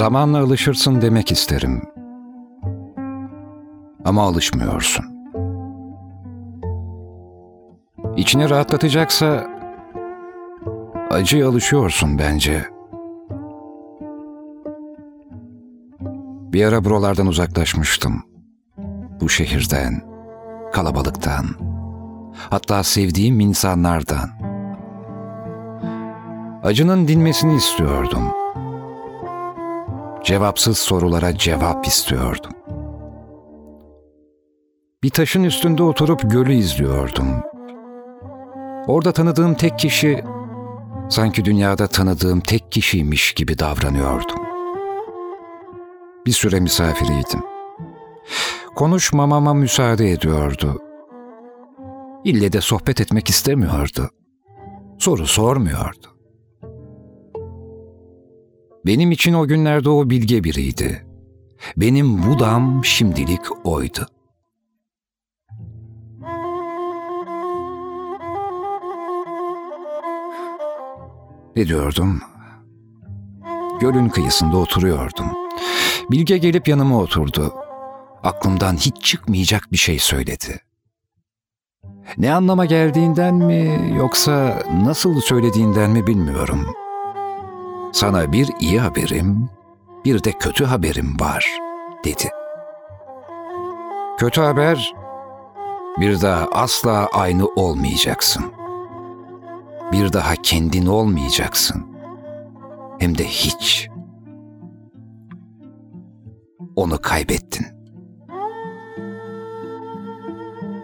[0.00, 1.82] Zamanla alışırsın demek isterim.
[4.04, 5.04] Ama alışmıyorsun.
[8.16, 9.46] İçini rahatlatacaksa
[11.10, 12.64] acıya alışıyorsun bence.
[16.52, 18.22] Bir ara buralardan uzaklaşmıştım.
[19.20, 20.02] Bu şehirden,
[20.72, 21.44] kalabalıktan,
[22.50, 24.30] hatta sevdiğim insanlardan.
[26.62, 28.39] Acının dinmesini istiyordum.
[30.24, 32.52] Cevapsız sorulara cevap istiyordum.
[35.02, 37.42] Bir taşın üstünde oturup gölü izliyordum.
[38.86, 40.24] Orada tanıdığım tek kişi,
[41.08, 44.38] sanki dünyada tanıdığım tek kişiymiş gibi davranıyordum.
[46.26, 47.42] Bir süre misafiriydim.
[48.76, 50.78] Konuşmamama müsaade ediyordu.
[52.24, 54.10] İlle de sohbet etmek istemiyordu.
[54.98, 56.19] Soru sormuyordu.
[58.86, 61.06] Benim için o günlerde o bilge biriydi.
[61.76, 64.06] Benim budam şimdilik oydu.
[71.56, 72.20] Ne diyordum?
[73.80, 75.26] Gölün kıyısında oturuyordum.
[76.10, 77.54] Bilge gelip yanıma oturdu.
[78.22, 80.60] Aklımdan hiç çıkmayacak bir şey söyledi.
[82.18, 86.66] Ne anlama geldiğinden mi yoksa nasıl söylediğinden mi bilmiyorum.
[87.92, 89.48] Sana bir iyi haberim,
[90.04, 91.46] bir de kötü haberim var,
[92.04, 92.28] dedi.
[94.18, 94.94] Kötü haber,
[96.00, 98.44] bir daha asla aynı olmayacaksın.
[99.92, 101.86] Bir daha kendin olmayacaksın.
[102.98, 103.88] Hem de hiç.
[106.76, 107.66] Onu kaybettin.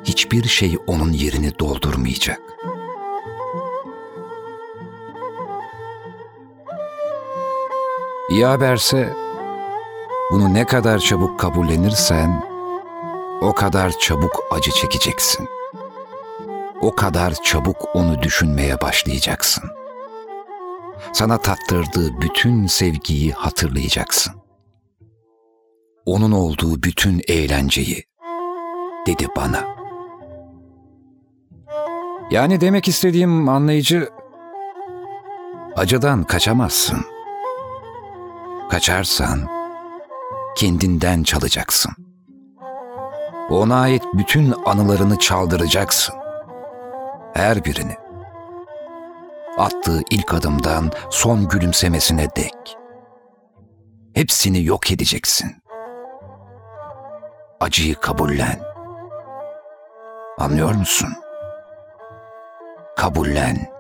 [0.04, 2.55] Hiçbir şey onun yerini doldurmayacak.
[8.28, 9.14] İyi haberse
[10.30, 12.42] bunu ne kadar çabuk kabullenirsen
[13.42, 15.48] o kadar çabuk acı çekeceksin.
[16.80, 19.64] O kadar çabuk onu düşünmeye başlayacaksın.
[21.12, 24.34] Sana tattırdığı bütün sevgiyi hatırlayacaksın.
[26.06, 28.04] Onun olduğu bütün eğlenceyi
[29.06, 29.64] dedi bana.
[32.30, 34.08] Yani demek istediğim anlayıcı
[35.76, 37.15] acıdan kaçamazsın.
[38.70, 39.48] Kaçarsan
[40.56, 41.92] kendinden çalacaksın.
[43.50, 46.14] Ona ait bütün anılarını çaldıracaksın.
[47.34, 47.96] Her birini.
[49.58, 52.76] Attığı ilk adımdan son gülümsemesine dek.
[54.14, 55.62] Hepsini yok edeceksin.
[57.60, 58.60] Acıyı kabullen.
[60.38, 61.08] Anlıyor musun?
[62.96, 63.70] Kabullen.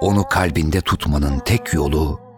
[0.00, 2.29] Onu kalbinde tutmanın tek yolu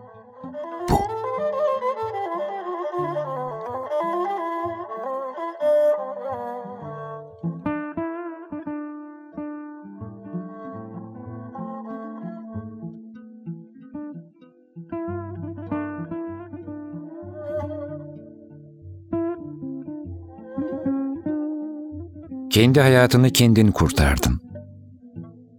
[22.53, 24.41] Kendi hayatını kendin kurtardın.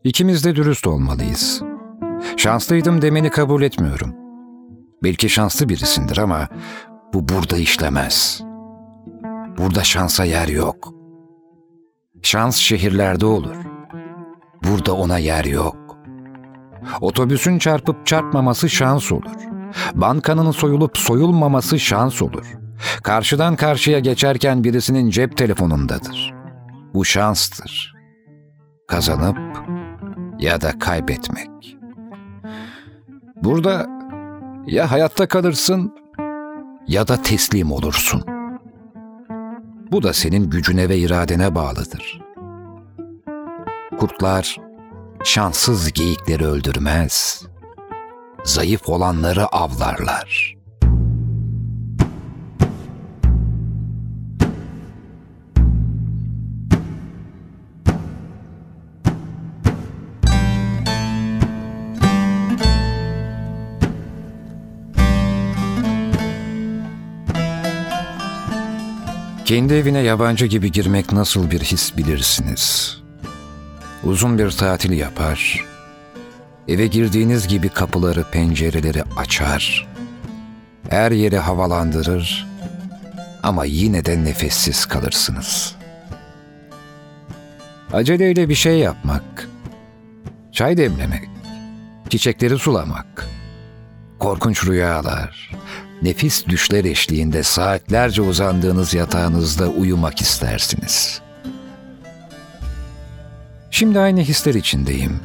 [0.03, 1.61] İkimiz de dürüst olmalıyız.
[2.37, 4.15] Şanslıydım demeni kabul etmiyorum.
[5.03, 6.47] Belki şanslı birisindir ama
[7.13, 8.41] bu burada işlemez.
[9.57, 10.93] Burada şansa yer yok.
[12.21, 13.55] Şans şehirlerde olur.
[14.63, 15.97] Burada ona yer yok.
[17.01, 19.35] Otobüsün çarpıp çarpmaması şans olur.
[19.93, 22.45] Bankanın soyulup soyulmaması şans olur.
[23.03, 26.42] Karşıdan karşıya geçerken birisinin cep telefonundadır.
[26.93, 27.93] Bu şanstır.
[28.87, 29.37] Kazanıp
[30.39, 31.77] ya da kaybetmek.
[33.43, 33.87] Burada
[34.65, 35.95] ya hayatta kalırsın
[36.87, 38.23] ya da teslim olursun.
[39.91, 42.21] Bu da senin gücüne ve iradene bağlıdır.
[43.99, 44.57] Kurtlar
[45.23, 47.45] şanssız geyikleri öldürmez.
[48.43, 50.52] Zayıf olanları avlarlar.''
[69.53, 72.97] Kendi evine yabancı gibi girmek nasıl bir his bilirsiniz.
[74.03, 75.65] Uzun bir tatil yapar,
[76.67, 79.87] eve girdiğiniz gibi kapıları, pencereleri açar,
[80.89, 82.47] her yeri havalandırır
[83.43, 85.75] ama yine de nefessiz kalırsınız.
[87.91, 89.49] Aceleyle bir şey yapmak,
[90.51, 91.29] çay demlemek,
[92.09, 93.27] çiçekleri sulamak,
[94.19, 95.51] korkunç rüyalar,
[96.03, 101.21] nefis düşler eşliğinde saatlerce uzandığınız yatağınızda uyumak istersiniz.
[103.71, 105.19] Şimdi aynı hisler içindeyim.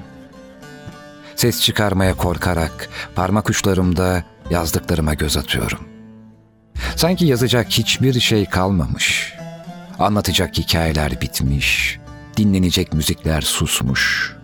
[1.37, 5.89] Ses çıkarmaya korkarak parmak uçlarımda yazdıklarıma göz atıyorum.
[6.97, 9.35] Sanki yazacak hiçbir şey kalmamış.
[9.99, 11.99] Anlatacak hikayeler bitmiş,
[12.37, 14.37] dinlenecek müzikler susmuş.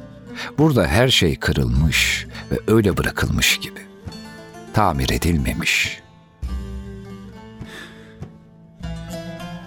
[0.59, 3.81] Burada her şey kırılmış ve öyle bırakılmış gibi.
[4.75, 6.04] Tamir edilmemiş.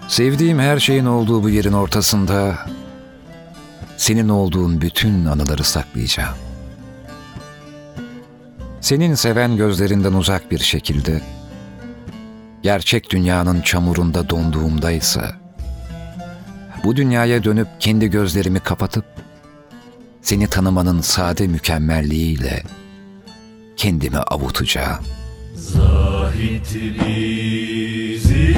[0.08, 2.58] Sevdiğim her şeyin olduğu bu yerin ortasında
[3.96, 6.34] senin olduğun bütün anıları saklayacağım.
[8.80, 11.20] Senin seven gözlerinden uzak bir şekilde,
[12.62, 15.24] gerçek dünyanın çamurunda donduğumda ise,
[16.84, 19.04] bu dünyaya dönüp kendi gözlerimi kapatıp,
[20.22, 22.62] seni tanımanın sade mükemmelliğiyle
[23.76, 25.04] kendimi avutacağım.
[25.54, 26.74] Zahit
[27.06, 28.56] bizi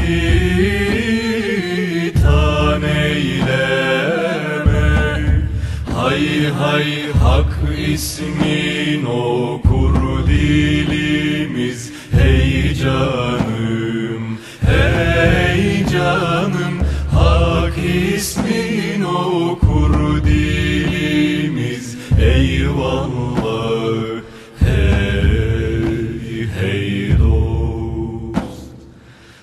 [6.59, 11.93] Hay hak ismin okur dilimiz.
[12.13, 16.81] Hey canım, hey canım.
[17.13, 21.97] Hak ismin okur dilimiz.
[22.21, 24.21] Eyvallah,
[24.61, 28.39] hey hey dost.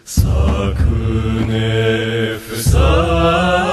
[0.06, 3.67] Sakın efsane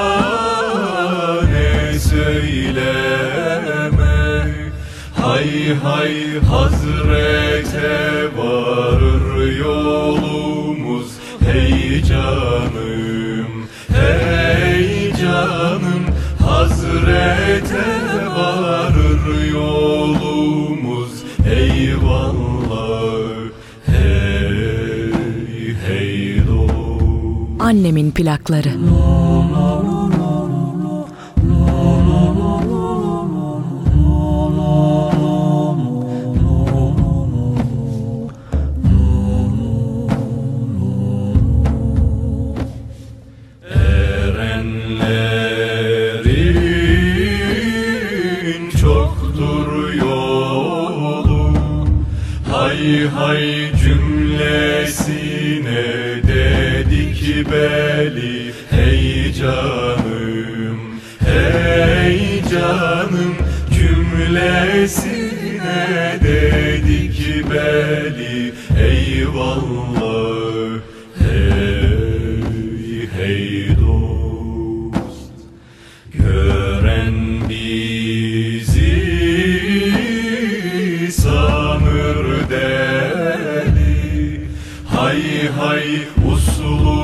[5.82, 11.12] Hay hazrete varır yolumuz.
[11.40, 16.04] Hey canım, hey canım.
[16.46, 17.86] Hazrete
[18.36, 21.10] varır yolumuz.
[21.54, 23.28] Eyvallah,
[23.86, 25.12] hey
[25.86, 28.68] hey dost Annemin plakları.
[28.68, 29.94] Erenlerin
[64.34, 70.81] Cümlesine dedik beli Eyvallah,
[71.19, 75.31] hey hey dost
[76.12, 77.14] Gören
[77.48, 78.94] bizi
[81.12, 84.40] sanır deli.
[84.96, 85.22] Hay
[85.58, 85.86] hay
[86.32, 87.03] usludan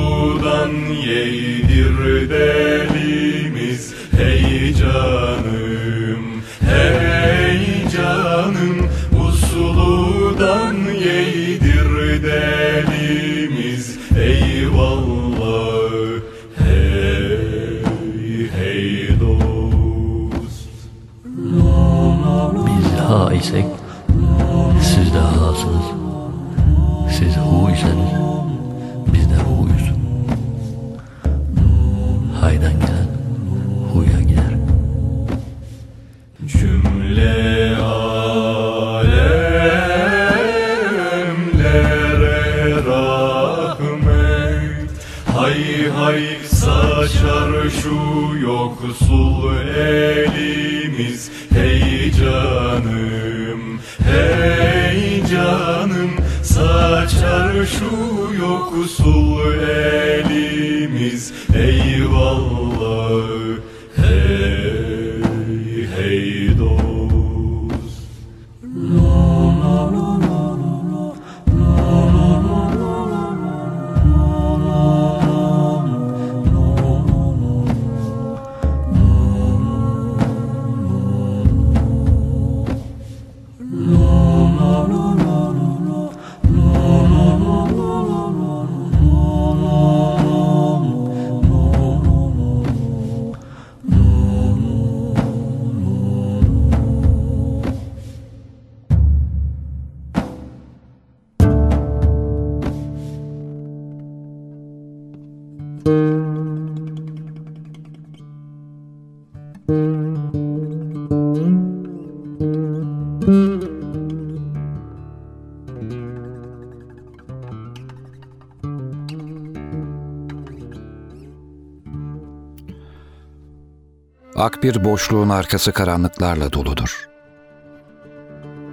[124.51, 127.09] Ak bir boşluğun arkası karanlıklarla doludur.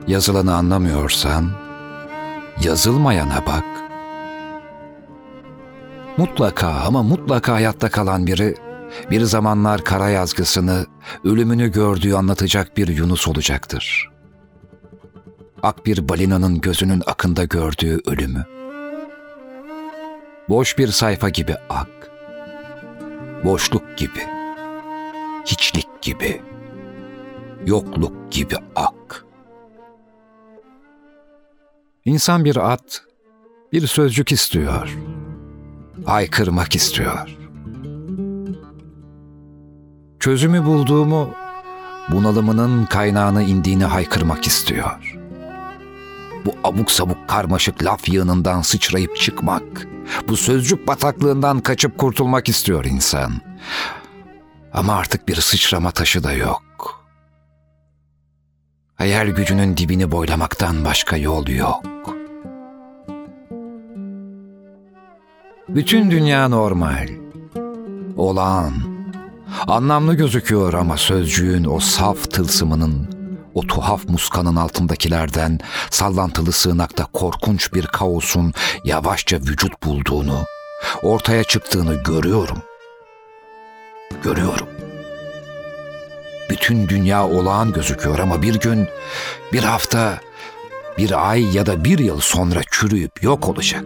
[0.07, 1.51] Yazılanı anlamıyorsan,
[2.63, 3.65] yazılmayana bak.
[6.17, 8.55] Mutlaka ama mutlaka hayatta kalan biri,
[9.11, 10.87] bir zamanlar kara yazgısını,
[11.25, 14.11] ölümünü gördüğü anlatacak bir Yunus olacaktır.
[15.63, 18.47] Ak bir balinanın gözünün akında gördüğü ölümü.
[20.49, 22.11] Boş bir sayfa gibi ak.
[23.45, 24.38] Boşluk gibi
[25.49, 26.43] hiçlik gibi,
[27.67, 29.25] yokluk gibi ak.
[32.05, 33.03] İnsan bir at,
[33.73, 34.99] bir sözcük istiyor,
[36.07, 37.37] haykırmak istiyor.
[40.21, 41.31] Çözümü bulduğumu,
[42.09, 45.19] bunalımının kaynağını indiğini haykırmak istiyor.
[46.45, 49.87] Bu abuk sabuk karmaşık laf yığınından sıçrayıp çıkmak,
[50.29, 53.33] bu sözcük bataklığından kaçıp kurtulmak istiyor insan.
[54.73, 56.63] Ama artık bir sıçrama taşı da yok.
[58.95, 61.85] Hayal gücünün dibini boylamaktan başka yol yok.
[65.69, 67.09] Bütün dünya normal.
[68.17, 68.75] Olağan.
[69.67, 73.09] Anlamlı gözüküyor ama sözcüğün o saf tılsımının,
[73.55, 75.59] o tuhaf muskanın altındakilerden
[75.91, 78.53] sallantılı sığınakta korkunç bir kaosun
[78.85, 80.45] yavaşça vücut bulduğunu,
[81.03, 82.59] ortaya çıktığını görüyorum
[84.23, 84.69] görüyorum.
[86.51, 88.89] Bütün dünya olağan gözüküyor ama bir gün,
[89.53, 90.21] bir hafta,
[90.99, 93.85] bir ay ya da bir yıl sonra çürüyüp yok olacak.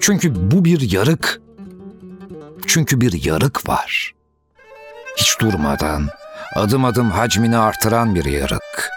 [0.00, 1.40] Çünkü bu bir yarık.
[2.66, 4.12] Çünkü bir yarık var.
[5.16, 6.08] Hiç durmadan,
[6.54, 8.90] adım adım hacmini artıran bir yarık.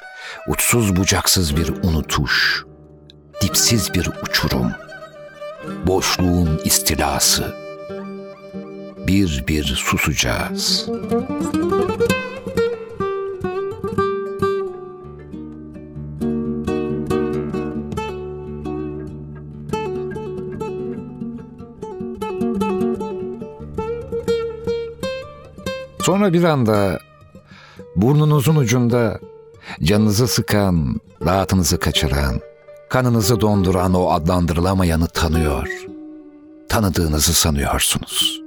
[0.47, 2.63] Uçsuz bucaksız bir unutuş.
[3.41, 4.71] Dipsiz bir uçurum.
[5.87, 7.64] Boşluğun istilası.''
[9.07, 10.89] Bir bir susacağız.
[26.01, 26.99] Sonra bir anda
[27.95, 29.19] burnunuzun ucunda
[29.83, 32.41] canınızı sıkan, rahatınızı kaçıran,
[32.89, 35.67] kanınızı donduran o adlandırılamayanı tanıyor.
[36.69, 38.44] Tanıdığınızı sanıyorsunuz.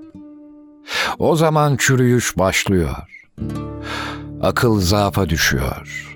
[1.18, 2.96] O zaman çürüyüş başlıyor.
[4.42, 6.08] Akıl zaafa düşüyor.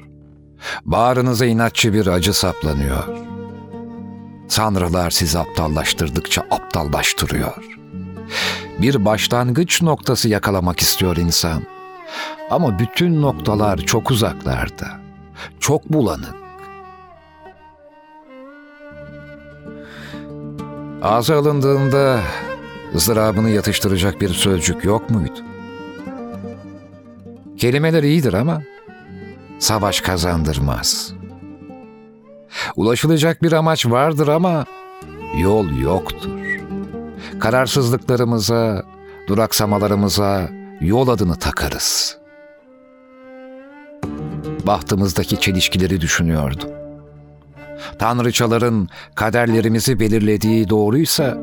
[0.85, 3.05] Bağrınıza inatçı bir acı saplanıyor.
[4.49, 7.65] Sanrılar sizi aptallaştırdıkça aptallaştırıyor.
[8.83, 11.63] Bir başlangıç noktası yakalamak istiyor insan.
[12.51, 14.89] Ama bütün noktalar çok uzaklarda.
[15.61, 16.35] Çok bulanık.
[21.03, 22.21] Ağza alındığında
[22.95, 25.41] ızdırabını yatıştıracak bir sözcük yok muydu?
[27.57, 28.63] Kelimeler iyidir ama
[29.59, 31.15] savaş kazandırmaz.
[32.77, 34.65] Ulaşılacak bir amaç vardır ama
[35.39, 36.31] yol yoktur.
[37.41, 38.83] Kararsızlıklarımıza,
[39.29, 42.19] duraksamalarımıza yol adını takarız.
[44.67, 46.71] Bahtımızdaki çelişkileri düşünüyordum.
[47.99, 51.39] Tanrıçaların kaderlerimizi belirlediği doğruysa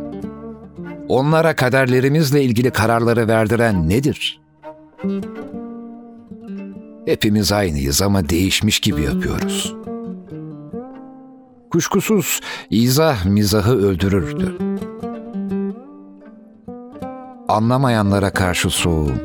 [1.09, 4.41] onlara kaderlerimizle ilgili kararları verdiren nedir?
[7.05, 9.75] Hepimiz aynıyız ama değişmiş gibi yapıyoruz.
[11.71, 12.39] Kuşkusuz
[12.69, 14.57] izah mizahı öldürürdü.
[17.47, 19.21] Anlamayanlara karşı soğuğum.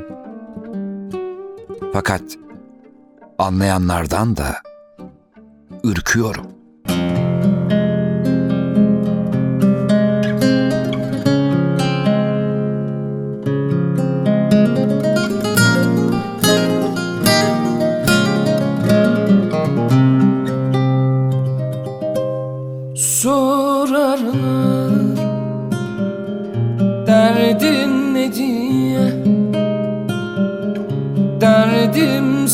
[1.93, 2.23] Fakat
[3.39, 4.57] anlayanlardan da
[5.85, 6.54] ürküyorum.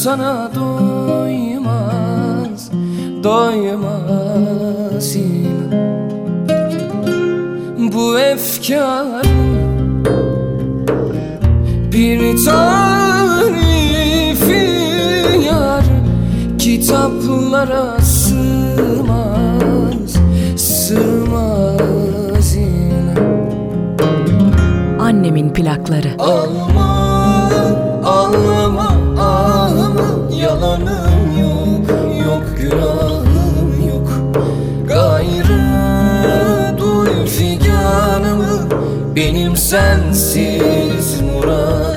[0.00, 1.80] Sana doymaz
[3.24, 5.16] Doymaz
[7.92, 9.26] Bu efkar
[11.92, 13.74] Bir tarifi
[15.46, 15.84] yar
[16.58, 19.40] Kitaplara sığmaz
[20.56, 21.29] Sığmaz
[25.40, 26.14] Dönemimin plakları.
[26.18, 27.50] Alman,
[28.04, 31.90] ağlama, ağlama, yalanım yok,
[32.26, 34.08] yok günahım yok.
[34.88, 38.68] Gayrı duy figanımı,
[39.16, 41.89] benim sensiz murat.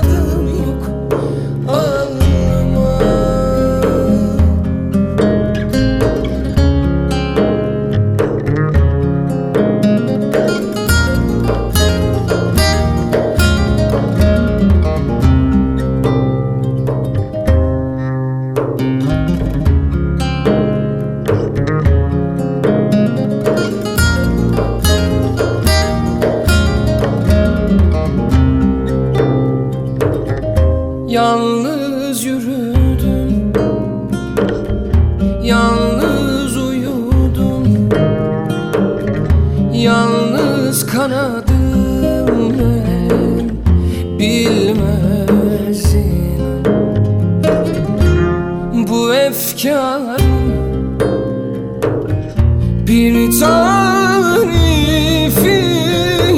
[52.94, 54.84] Bir tarifi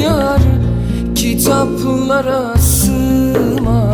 [0.03, 0.41] yar
[1.15, 3.89] Kitaplara sığmaz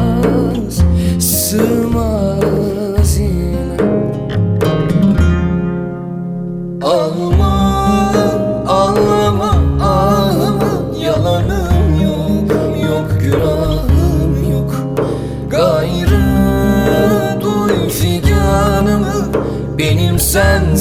[1.21, 3.77] Sığmaz yine.
[6.83, 8.13] Ağlama,
[8.69, 10.73] ağlama, ağlama
[11.05, 12.51] Yalanım yok,
[12.85, 14.73] yok günahım yok.
[15.51, 16.25] Gayrı
[17.41, 19.15] duy figanımı
[19.79, 20.72] Benim sensiz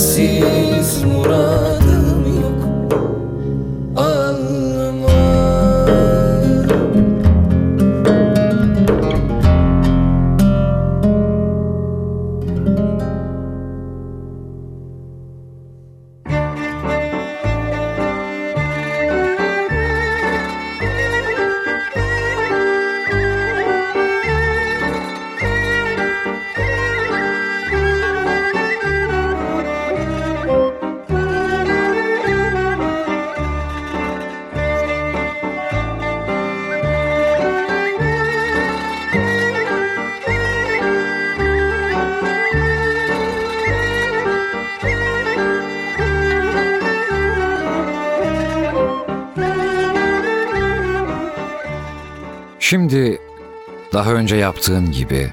[54.31, 55.29] önce yaptığın gibi,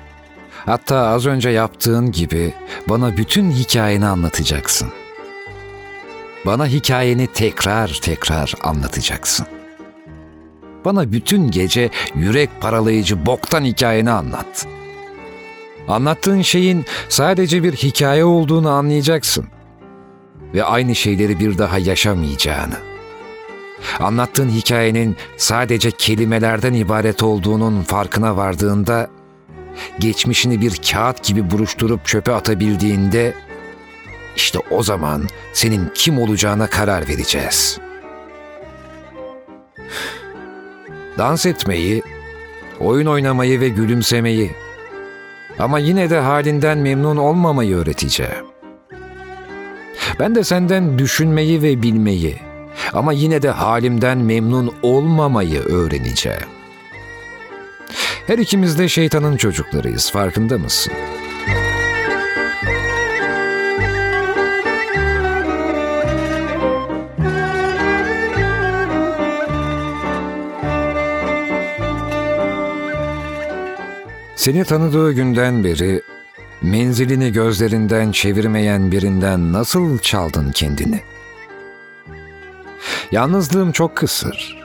[0.67, 2.55] hatta az önce yaptığın gibi
[2.89, 4.89] bana bütün hikayeni anlatacaksın.
[6.47, 9.47] Bana hikayeni tekrar tekrar anlatacaksın.
[10.85, 14.67] Bana bütün gece yürek paralayıcı boktan hikayeni anlat.
[15.89, 19.47] Anlattığın şeyin sadece bir hikaye olduğunu anlayacaksın.
[20.55, 22.77] Ve aynı şeyleri bir daha yaşamayacağını.
[24.01, 29.11] Anlattığın hikayenin sadece kelimelerden ibaret olduğunun farkına vardığında,
[29.99, 33.35] geçmişini bir kağıt gibi buruşturup çöpe atabildiğinde,
[34.37, 37.79] işte o zaman senin kim olacağına karar vereceğiz.
[41.19, 42.03] Dans etmeyi,
[42.81, 44.51] oyun oynamayı ve gülümsemeyi
[45.59, 48.47] ama yine de halinden memnun olmamayı öğreteceğim.
[50.21, 52.48] Ben de senden düşünmeyi ve bilmeyi
[52.93, 56.49] ama yine de halimden memnun olmamayı öğreneceğim.
[58.27, 60.93] Her ikimiz de şeytanın çocuklarıyız, farkında mısın?
[74.37, 76.03] Seni tanıdığı günden beri
[76.63, 81.01] menzilini gözlerinden çevirmeyen birinden nasıl çaldın kendini?
[83.13, 84.59] Yalnızlığım çok kısır.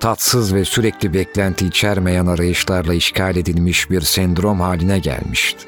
[0.00, 5.66] Tatsız ve sürekli beklenti içermeyen arayışlarla işgal edilmiş bir sendrom haline gelmişti.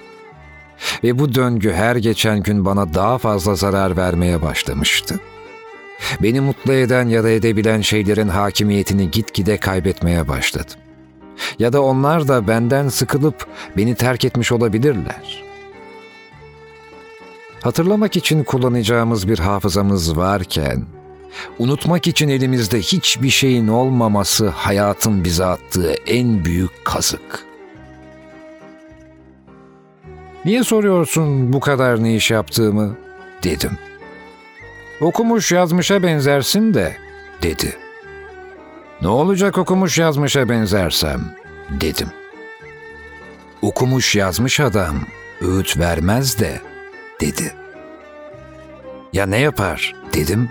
[1.05, 5.21] Ve bu döngü her geçen gün bana daha fazla zarar vermeye başlamıştı.
[6.23, 10.77] Beni mutlu eden ya da edebilen şeylerin hakimiyetini gitgide kaybetmeye başladım.
[11.59, 15.45] Ya da onlar da benden sıkılıp beni terk etmiş olabilirler.
[17.63, 20.87] Hatırlamak için kullanacağımız bir hafızamız varken,
[21.59, 27.47] unutmak için elimizde hiçbir şeyin olmaması hayatın bize attığı en büyük kazık.
[30.45, 32.97] Niye soruyorsun bu kadar ne iş yaptığımı?
[33.43, 33.79] dedim.
[35.01, 36.97] Okumuş yazmışa benzersin de,
[37.43, 37.77] dedi.
[39.03, 41.21] Ne olacak okumuş yazmışa benzersem,
[41.71, 42.09] dedim.
[43.63, 45.01] Okumuş yazmış adam
[45.41, 46.61] öğüt vermez de,
[47.21, 47.55] dedi.
[49.13, 50.51] Ya ne yapar, dedim.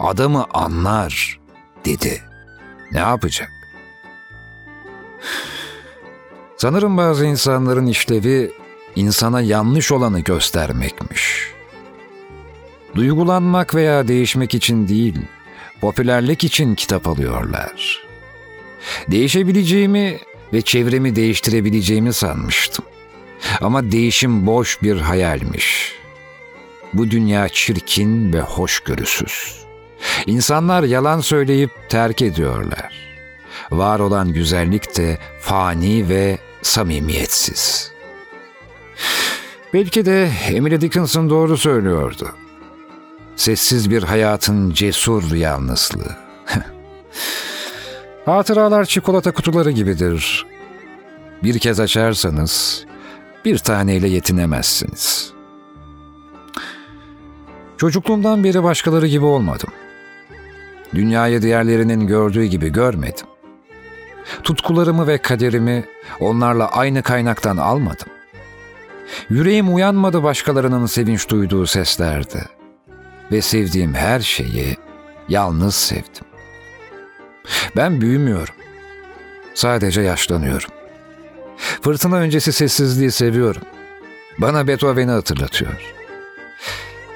[0.00, 1.40] Adamı anlar,
[1.84, 2.22] dedi.
[2.92, 3.50] Ne yapacak?
[6.56, 8.52] Sanırım bazı insanların işlevi
[8.96, 11.52] insana yanlış olanı göstermekmiş.
[12.94, 15.18] Duygulanmak veya değişmek için değil,
[15.80, 18.06] popülerlik için kitap alıyorlar.
[19.10, 20.18] Değişebileceğimi
[20.52, 22.84] ve çevremi değiştirebileceğimi sanmıştım.
[23.60, 25.92] Ama değişim boş bir hayalmiş.
[26.94, 29.65] Bu dünya çirkin ve hoşgörüsüz.
[30.26, 32.92] İnsanlar yalan söyleyip terk ediyorlar.
[33.70, 37.92] Var olan güzellik de fani ve samimiyetsiz.
[39.74, 42.28] Belki de Emily Dickinson doğru söylüyordu.
[43.36, 46.16] Sessiz bir hayatın cesur yalnızlığı.
[48.24, 50.46] Hatıralar çikolata kutuları gibidir.
[51.42, 52.84] Bir kez açarsanız
[53.44, 55.32] bir taneyle yetinemezsiniz.
[57.76, 59.70] Çocukluğumdan beri başkaları gibi olmadım.
[60.94, 63.26] Dünyayı diğerlerinin gördüğü gibi görmedim.
[64.42, 65.84] Tutkularımı ve kaderimi
[66.20, 68.06] onlarla aynı kaynaktan almadım.
[69.28, 72.40] Yüreğim uyanmadı başkalarının sevinç duyduğu seslerde
[73.32, 74.76] ve sevdiğim her şeyi
[75.28, 76.24] yalnız sevdim.
[77.76, 78.54] Ben büyümüyorum.
[79.54, 80.70] Sadece yaşlanıyorum.
[81.82, 83.62] Fırtına öncesi sessizliği seviyorum.
[84.38, 85.72] Bana Beethoven'i hatırlatıyor.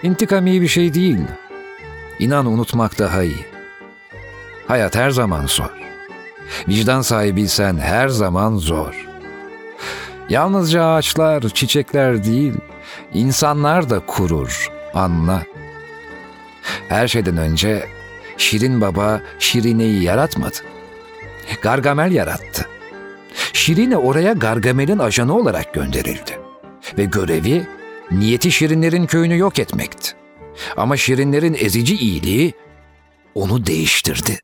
[0.02, 1.20] İntikam iyi bir şey değil.
[2.18, 3.46] İnan unutmak daha iyi.
[4.68, 5.70] Hayat her zaman zor.
[6.68, 9.06] Vicdan sahibiysen her zaman zor.
[10.28, 12.54] Yalnızca ağaçlar, çiçekler değil,
[13.14, 15.42] insanlar da kurur, anla.
[16.88, 17.88] Her şeyden önce
[18.36, 20.56] Şirin Baba Şirine'yi yaratmadı.
[21.62, 22.66] Gargamel yarattı.
[23.52, 26.38] Şirine oraya Gargamel'in ajanı olarak gönderildi.
[26.98, 27.66] Ve görevi
[28.10, 30.12] niyeti Şirinlerin köyünü yok etmekti.
[30.76, 32.54] Ama Şirinlerin ezici iyiliği
[33.34, 34.40] onu değiştirdi.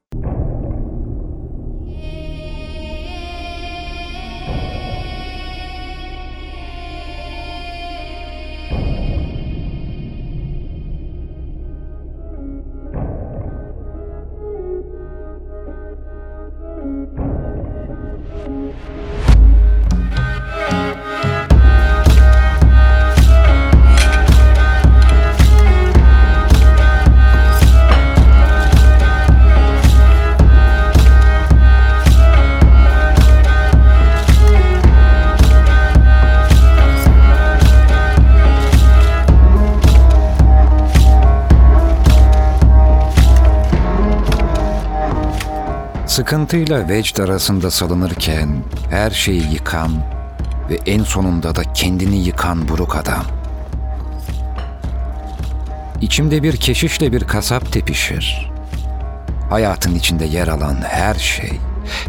[46.47, 49.91] Sıkıntıyla vecd arasında salınırken her şeyi yıkan
[50.71, 53.25] ve en sonunda da kendini yıkan buruk adam.
[56.01, 58.51] İçimde bir keşişle bir kasap tepişir.
[59.51, 61.53] Hayatın içinde yer alan her şey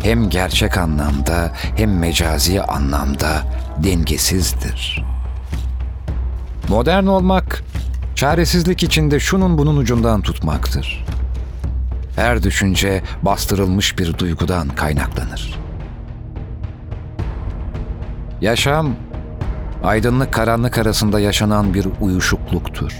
[0.04, 3.44] hem gerçek anlamda hem mecazi anlamda
[3.84, 5.04] dengesizdir.
[6.70, 7.64] Modern olmak,
[8.16, 11.07] çaresizlik içinde şunun bunun ucundan tutmaktır.
[12.18, 15.60] Her düşünce bastırılmış bir duygudan kaynaklanır.
[18.42, 18.96] Yaşam,
[19.84, 22.92] aydınlık karanlık arasında yaşanan bir uyuşukluktur.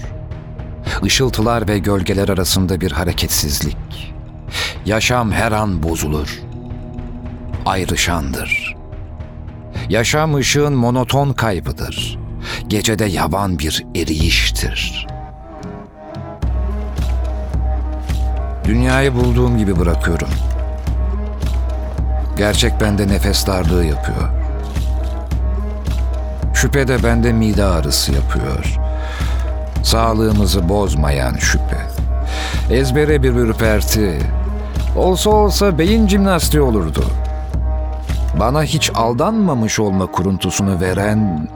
[1.04, 4.14] Işıltılar ve gölgeler arasında bir hareketsizlik.
[4.86, 6.40] Yaşam her an bozulur.
[7.66, 8.76] Ayrışandır.
[9.88, 12.18] Yaşam ışığın monoton kaybıdır.
[12.68, 15.17] Gecede yaban bir eriyiştir.''
[18.68, 20.28] Dünyayı bulduğum gibi bırakıyorum.
[22.36, 24.28] Gerçek bende nefes darlığı yapıyor.
[26.54, 28.78] Şüphe de bende mide ağrısı yapıyor.
[29.82, 31.80] Sağlığımızı bozmayan şüphe.
[32.70, 34.18] Ezbere bir ürperti.
[34.96, 37.04] Olsa olsa beyin jimnastiği olurdu.
[38.40, 41.48] Bana hiç aldanmamış olma kuruntusunu veren,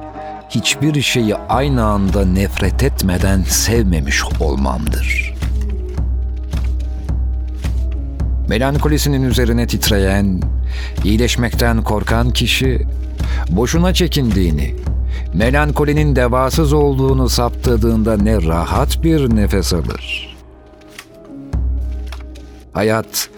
[0.51, 5.32] hiçbir şeyi aynı anda nefret etmeden sevmemiş olmamdır.''
[8.49, 10.41] Melankolisinin üzerine titreyen,
[11.05, 12.87] iyileşmekten korkan kişi
[13.51, 14.75] boşuna çekindiğini,
[15.35, 20.37] melankolinin devasız olduğunu saptadığında ne rahat bir nefes alır.
[22.73, 23.29] Hayat,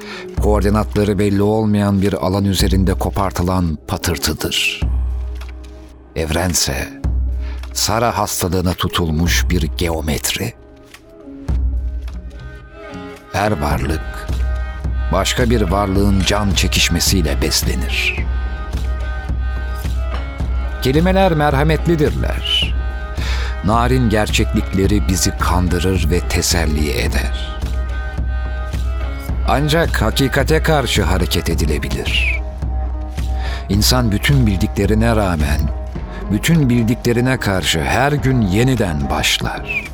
[0.42, 4.80] koordinatları belli olmayan bir alan üzerinde kopartılan patırtıdır.
[6.16, 6.88] Evrense,
[7.72, 10.52] Sara hastalığına tutulmuş bir geometri.
[13.32, 14.13] Her varlık,
[15.14, 18.16] başka bir varlığın can çekişmesiyle beslenir.
[20.82, 22.74] Kelimeler merhametlidirler.
[23.64, 27.58] Narin gerçeklikleri bizi kandırır ve teselli eder.
[29.48, 32.40] Ancak hakikate karşı hareket edilebilir.
[33.68, 35.60] İnsan bütün bildiklerine rağmen,
[36.32, 39.93] bütün bildiklerine karşı her gün yeniden başlar.''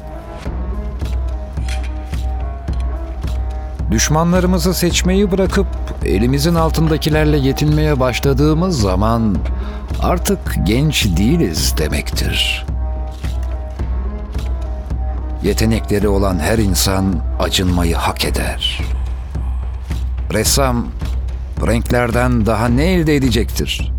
[3.90, 5.66] Düşmanlarımızı seçmeyi bırakıp
[6.04, 9.36] elimizin altındakilerle yetinmeye başladığımız zaman
[10.02, 12.66] artık genç değiliz demektir.
[15.42, 18.80] Yetenekleri olan her insan acınmayı hak eder.
[20.32, 20.86] Ressam
[21.66, 23.92] renklerden daha ne elde edecektir?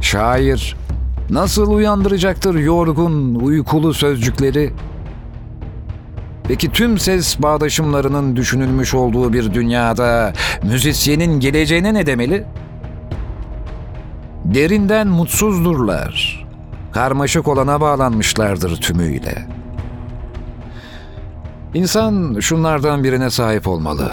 [0.00, 0.76] Şair
[1.30, 4.72] nasıl uyandıracaktır yorgun, uykulu sözcükleri?
[6.48, 10.32] Peki tüm ses bağdaşımlarının düşünülmüş olduğu bir dünyada
[10.62, 12.44] müzisyenin geleceğine ne demeli?
[14.44, 16.46] Derinden mutsuzdurlar.
[16.92, 19.48] Karmaşık olana bağlanmışlardır tümüyle.
[21.74, 24.12] İnsan şunlardan birine sahip olmalı.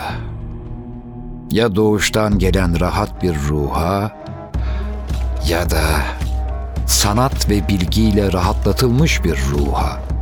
[1.52, 4.12] Ya doğuştan gelen rahat bir ruha
[5.50, 5.84] ya da
[6.88, 10.14] sanat ve bilgiyle rahatlatılmış bir ruha.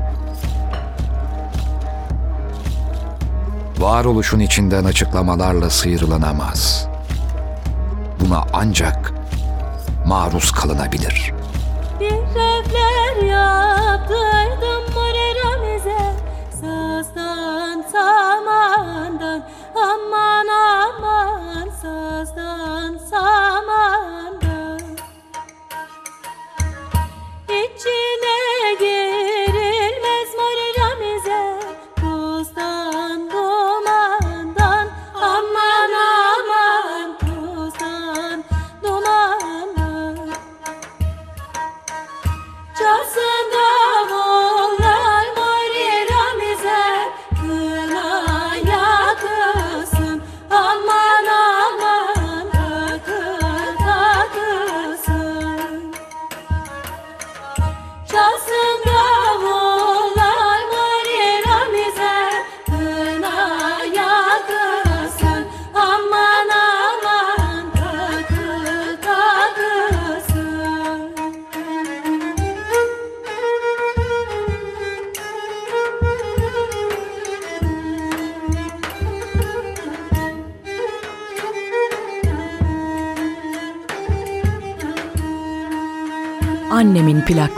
[3.78, 6.88] Varoluşun içinden açıklamalarla sıyrılanamaz.
[8.20, 9.14] Buna ancak
[10.06, 11.34] maruz kalınabilir.
[12.00, 12.54] İçine
[28.80, 28.93] girilmez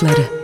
[0.01, 0.34] Annemin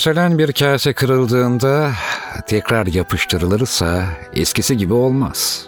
[0.00, 1.92] Porselen bir kase kırıldığında
[2.46, 5.66] tekrar yapıştırılırsa eskisi gibi olmaz.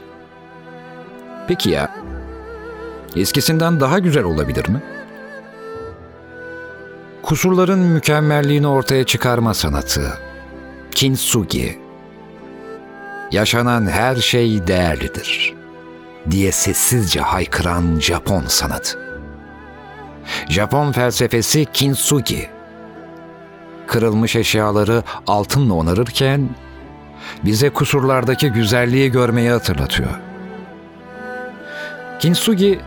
[1.48, 1.94] Peki ya
[3.16, 4.82] eskisinden daha güzel olabilir mi?
[7.22, 10.18] Kusurların mükemmelliğini ortaya çıkarma sanatı.
[10.90, 11.78] Kintsugi.
[13.32, 15.54] Yaşanan her şey değerlidir
[16.30, 18.98] diye sessizce haykıran Japon sanatı.
[20.48, 22.62] Japon felsefesi kintsugi.
[23.92, 26.48] Kırılmış eşyaları altınla onarırken
[27.44, 30.11] bize kusurlardaki güzelliği görmeyi hatırlatıyor.
[32.18, 32.81] Kintsugi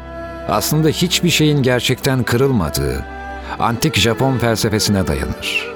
[0.49, 3.05] aslında hiçbir şeyin gerçekten kırılmadığı
[3.59, 5.73] antik Japon felsefesine dayanır.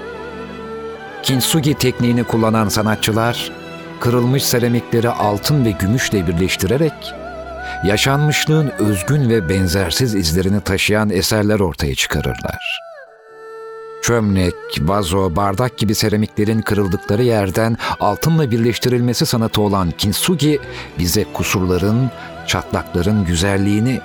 [1.24, 3.52] Kintsugi tekniğini kullanan sanatçılar
[4.00, 7.14] kırılmış seramikleri altın ve gümüşle birleştirerek
[7.86, 12.89] yaşanmışlığın özgün ve benzersiz izlerini taşıyan eserler ortaya çıkarırlar.
[14.02, 20.60] Çömlek, vazo, bardak gibi seramiklerin kırıldıkları yerden altınla birleştirilmesi sanatı olan kintsugi
[21.00, 22.12] bize kusurların,
[22.48, 24.02] çatlakların güzelliğini,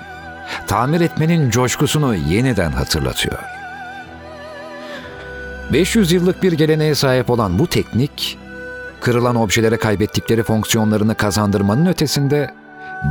[0.67, 3.39] tamir etmenin coşkusunu yeniden hatırlatıyor.
[5.73, 8.37] 500 yıllık bir geleneğe sahip olan bu teknik,
[9.01, 12.53] kırılan objelere kaybettikleri fonksiyonlarını kazandırmanın ötesinde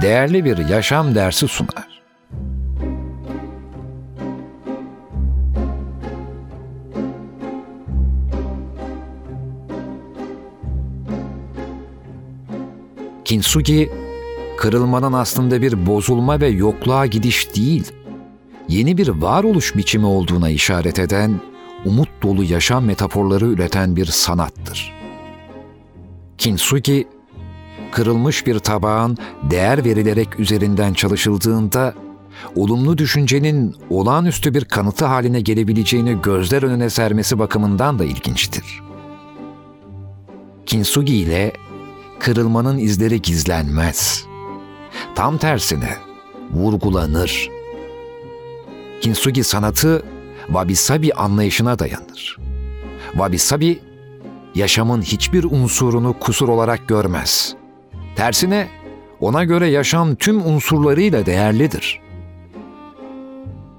[0.03, 1.94] değerli bir yaşam dersi sunar.
[13.25, 13.93] Kintsugi,
[14.57, 17.93] kırılmanın aslında bir bozulma ve yokluğa gidiş değil,
[18.69, 21.41] yeni bir varoluş biçimi olduğuna işaret eden,
[21.85, 24.93] umut dolu yaşam metaforları üreten bir sanattır.
[26.39, 27.09] Kintsugi,
[27.93, 31.95] kırılmış bir tabağın değer verilerek üzerinden çalışıldığında
[32.57, 38.83] olumlu düşüncenin olağanüstü bir kanıtı haline gelebileceğini gözler önüne sermesi bakımından da ilginçtir.
[40.67, 41.53] Kintsugi ile
[42.25, 44.25] kırılmanın izleri gizlenmez.
[45.15, 45.97] Tam tersine
[46.51, 47.51] vurgulanır.
[49.01, 50.03] Kintsugi sanatı
[50.47, 52.39] wabi-sabi anlayışına dayanır.
[53.13, 53.79] Wabi-sabi
[54.55, 57.55] yaşamın hiçbir unsurunu kusur olarak görmez.
[58.17, 58.69] Tersine
[59.21, 62.01] ona göre yaşam tüm unsurlarıyla değerlidir.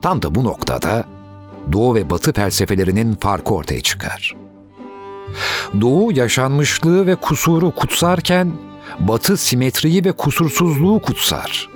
[0.02, 1.06] Tam da bu noktada
[1.72, 4.45] Doğu ve Batı felsefelerinin farkı ortaya çıkar.
[5.82, 8.52] Doğu yaşanmışlığı ve kusuru kutsarken
[9.00, 11.70] Batı simetriyi ve kusursuzluğu kutsar.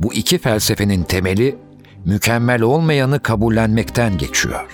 [0.00, 1.58] Bu iki felsefenin temeli
[2.04, 4.66] mükemmel olmayanı kabullenmekten geçiyor.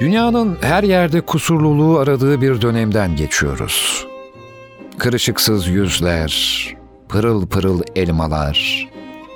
[0.00, 4.06] Dünyanın her yerde kusurluluğu aradığı bir dönemden geçiyoruz.
[4.98, 6.64] Kırışıksız yüzler,
[7.08, 8.88] pırıl pırıl elmalar,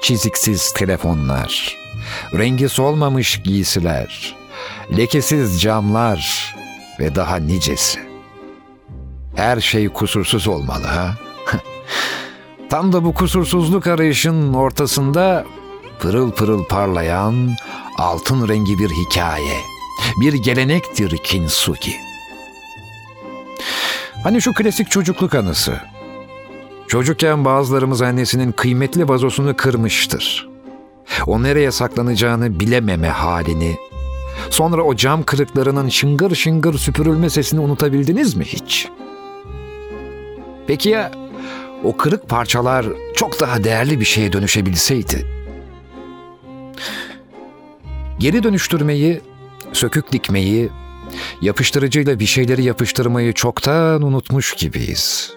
[0.02, 1.78] çiziksiz telefonlar,
[2.34, 4.36] rengi solmamış giysiler,
[4.96, 6.54] lekesiz camlar
[7.00, 8.00] ve daha nicesi.
[9.36, 11.14] Her şey kusursuz olmalı ha?
[12.70, 15.44] Tam da bu kusursuzluk arayışın ortasında
[16.00, 17.50] pırıl pırıl parlayan
[17.98, 19.56] altın rengi bir hikaye,
[20.20, 21.96] bir gelenektir kintsugi.
[24.22, 25.80] Hani şu klasik çocukluk anısı.
[26.88, 30.48] Çocukken bazılarımız annesinin kıymetli vazosunu kırmıştır.
[31.26, 33.76] O nereye saklanacağını bilememe halini,
[34.50, 38.88] sonra o cam kırıklarının şıngır şıngır süpürülme sesini unutabildiniz mi hiç?
[40.66, 41.12] Peki ya
[41.84, 45.26] o kırık parçalar çok daha değerli bir şeye dönüşebilseydi?
[48.18, 49.20] Geri dönüştürmeyi,
[49.72, 50.70] sökük dikmeyi,
[51.40, 55.32] yapıştırıcıyla bir şeyleri yapıştırmayı çoktan unutmuş gibiyiz.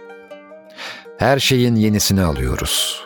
[1.17, 3.03] Her şeyin yenisini alıyoruz.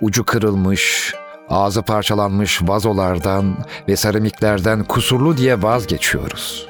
[0.00, 1.14] Ucu kırılmış,
[1.48, 3.56] ağzı parçalanmış vazolardan
[3.88, 6.68] ve seramiklerden kusurlu diye vazgeçiyoruz.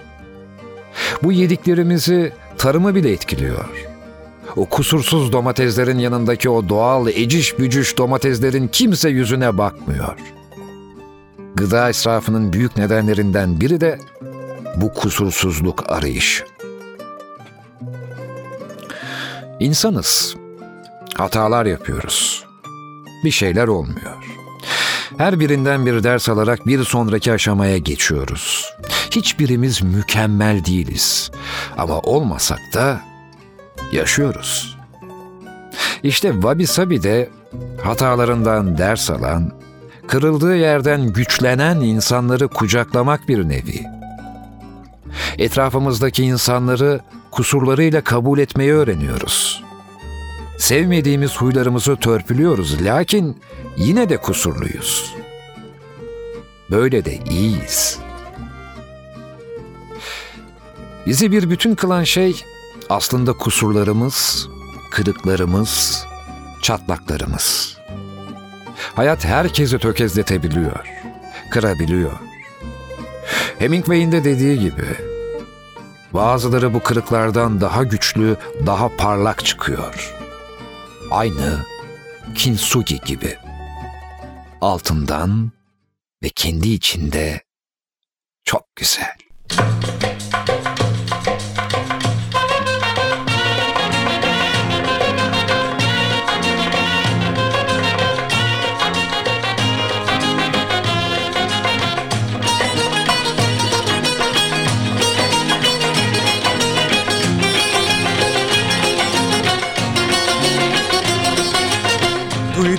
[1.22, 3.68] Bu yediklerimizi tarımı bile etkiliyor.
[4.56, 10.18] O kusursuz domateslerin yanındaki o doğal eciş bücüş domateslerin kimse yüzüne bakmıyor.
[11.54, 13.98] Gıda israfının büyük nedenlerinden biri de
[14.76, 16.44] bu kusursuzluk arayışı.
[19.60, 20.36] İnsanız.
[21.14, 22.44] Hatalar yapıyoruz.
[23.24, 24.33] Bir şeyler olmuyor.
[25.18, 28.72] Her birinden bir ders alarak bir sonraki aşamaya geçiyoruz.
[29.10, 31.30] Hiçbirimiz mükemmel değiliz.
[31.78, 33.00] Ama olmasak da
[33.92, 34.78] yaşıyoruz.
[36.02, 37.30] İşte Wabi Sabi de
[37.82, 39.52] hatalarından ders alan,
[40.06, 43.82] kırıldığı yerden güçlenen insanları kucaklamak bir nevi.
[45.38, 47.00] Etrafımızdaki insanları
[47.30, 49.63] kusurlarıyla kabul etmeyi öğreniyoruz.
[50.58, 53.40] Sevmediğimiz huylarımızı törpülüyoruz lakin
[53.76, 55.14] yine de kusurluyuz.
[56.70, 57.98] Böyle de iyiyiz.
[61.06, 62.44] Bizi bir bütün kılan şey
[62.90, 64.48] aslında kusurlarımız,
[64.90, 66.04] kırıklarımız,
[66.62, 67.78] çatlaklarımız.
[68.94, 70.86] Hayat herkesi tökezletebiliyor,
[71.50, 72.12] kırabiliyor.
[73.58, 74.86] Hemingway'in de dediği gibi
[76.12, 78.36] bazıları bu kırıklardan daha güçlü,
[78.66, 80.14] daha parlak çıkıyor.
[81.10, 81.66] Aynı
[82.34, 83.38] kintsugi gibi.
[84.60, 85.52] Altından
[86.22, 87.44] ve kendi içinde
[88.44, 89.23] çok güzel.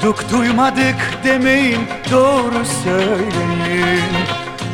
[0.06, 1.80] Duyduk duymadık demeyin
[2.12, 4.14] doğru söyleyin.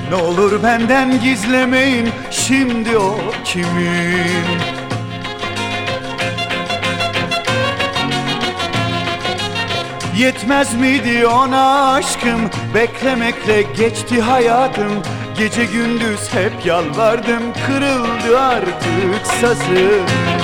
[0.09, 4.45] Ne olur benden gizlemeyin şimdi o kimin?
[10.17, 12.49] Yetmez miydi ona aşkım?
[12.75, 15.03] Beklemekle geçti hayatım.
[15.37, 20.40] Gece gündüz hep yalvardım Kırıldı artık sazım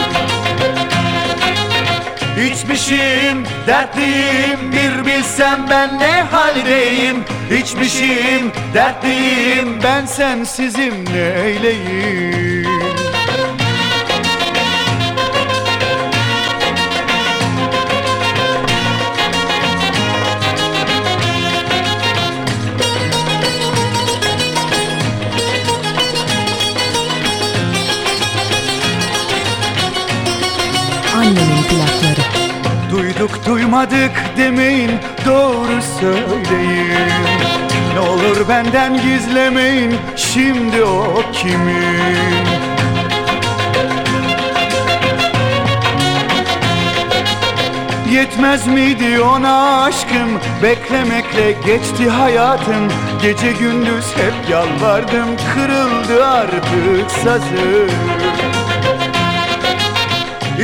[2.45, 7.23] İçmişim, dertliyim Bir bilsem ben ne haldeyim?
[7.61, 12.66] İçmişim, dertliyim Ben sensizim neyleyim Annemin
[33.77, 34.91] Duymadık demeyin
[35.25, 37.11] doğru söyleyin.
[37.93, 42.17] Ne olur benden gizlemeyin şimdi o kimin?
[48.11, 50.39] Yetmez miydi ona aşkım?
[50.63, 52.87] Beklemekle geçti hayatım.
[53.21, 57.91] Gece gündüz hep yalvardım Kırıldı artık sazım.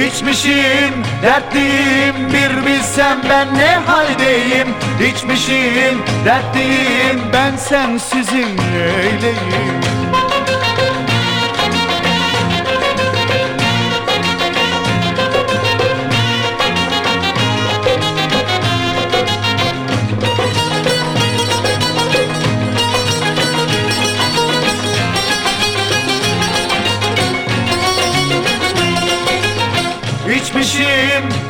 [0.07, 4.67] İçmişim, dertliyim Bir bilsem ben ne haldeyim?
[5.09, 10.02] İçmişim, dertliyim Ben sensizim neyleyim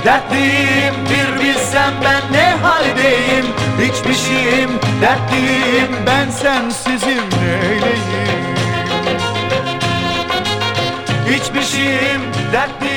[0.05, 3.45] dertliyim Bir bilsem ben ne haldeyim?
[3.79, 4.69] İçmişim,
[5.01, 8.53] dertliyim Ben sensizim neyleyim?
[11.35, 12.21] İçmişim,
[12.53, 12.92] dertliyim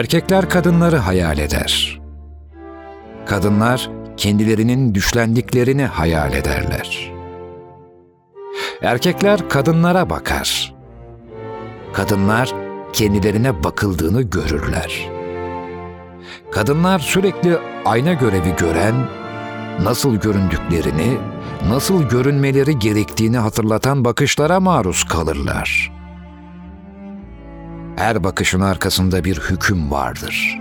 [0.00, 2.00] Erkekler kadınları hayal eder.
[3.26, 7.12] Kadınlar kendilerinin düşlendiklerini hayal ederler.
[8.82, 10.74] Erkekler kadınlara bakar.
[11.92, 12.52] Kadınlar
[12.92, 15.08] kendilerine bakıldığını görürler.
[16.52, 18.94] Kadınlar sürekli ayna görevi gören,
[19.82, 21.18] nasıl göründüklerini,
[21.68, 25.99] nasıl görünmeleri gerektiğini hatırlatan bakışlara maruz kalırlar.''
[28.00, 30.58] Her bakışın arkasında bir hüküm vardır.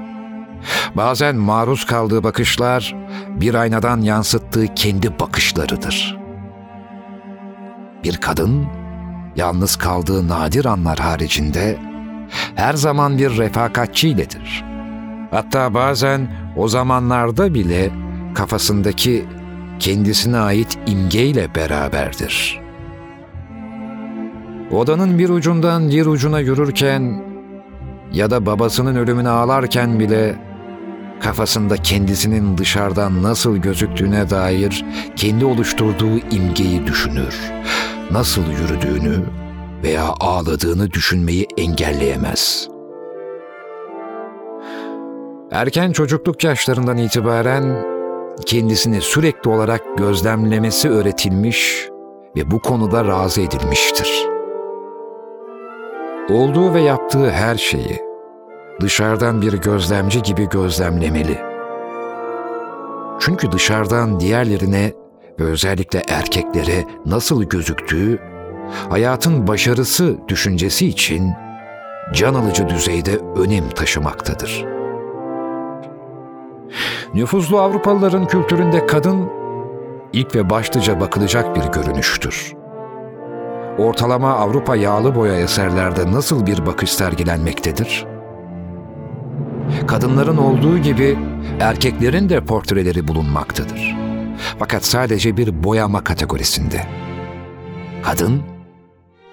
[0.95, 2.95] Bazen maruz kaldığı bakışlar
[3.29, 6.17] bir aynadan yansıttığı kendi bakışlarıdır.
[8.03, 8.67] Bir kadın
[9.35, 11.77] yalnız kaldığı nadir anlar haricinde
[12.55, 14.65] her zaman bir refakatçiyledir.
[15.31, 16.27] Hatta bazen
[16.57, 17.91] o zamanlarda bile
[18.35, 19.25] kafasındaki
[19.79, 22.59] kendisine ait imgeyle beraberdir.
[24.71, 27.28] Odanın bir ucundan diğer ucuna yürürken
[28.13, 30.35] ya da babasının ölümüne ağlarken bile
[31.19, 34.85] kafasında kendisinin dışarıdan nasıl gözüktüğüne dair
[35.15, 37.35] kendi oluşturduğu imgeyi düşünür.
[38.11, 39.25] Nasıl yürüdüğünü
[39.83, 42.69] veya ağladığını düşünmeyi engelleyemez.
[45.51, 47.85] Erken çocukluk yaşlarından itibaren
[48.45, 51.89] kendisini sürekli olarak gözlemlemesi öğretilmiş
[52.37, 54.28] ve bu konuda razı edilmiştir.
[56.29, 57.99] Olduğu ve yaptığı her şeyi
[58.81, 61.41] dışarıdan bir gözlemci gibi gözlemlemeli.
[63.19, 64.93] Çünkü dışarıdan diğerlerine
[65.39, 68.19] ve özellikle erkeklere nasıl gözüktüğü,
[68.89, 71.31] hayatın başarısı düşüncesi için
[72.13, 74.65] can alıcı düzeyde önem taşımaktadır.
[77.13, 79.29] Nüfuzlu Avrupalıların kültüründe kadın
[80.13, 82.58] ilk ve başlıca bakılacak bir görünüştür.
[83.79, 88.05] Ortalama Avrupa yağlı boya eserlerde nasıl bir bakış sergilenmektedir?
[89.87, 91.17] Kadınların olduğu gibi
[91.59, 93.95] erkeklerin de portreleri bulunmaktadır.
[94.59, 96.87] Fakat sadece bir boyama kategorisinde.
[98.03, 98.41] Kadın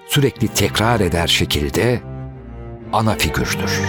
[0.07, 2.01] sürekli tekrar eder şekilde
[2.93, 3.81] ana figürdür.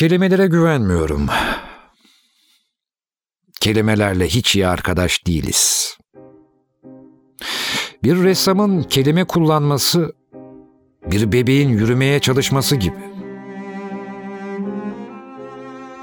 [0.00, 1.26] Kelimelere güvenmiyorum.
[3.60, 5.96] Kelimelerle hiç iyi arkadaş değiliz.
[8.02, 10.12] Bir ressamın kelime kullanması,
[11.06, 12.98] bir bebeğin yürümeye çalışması gibi.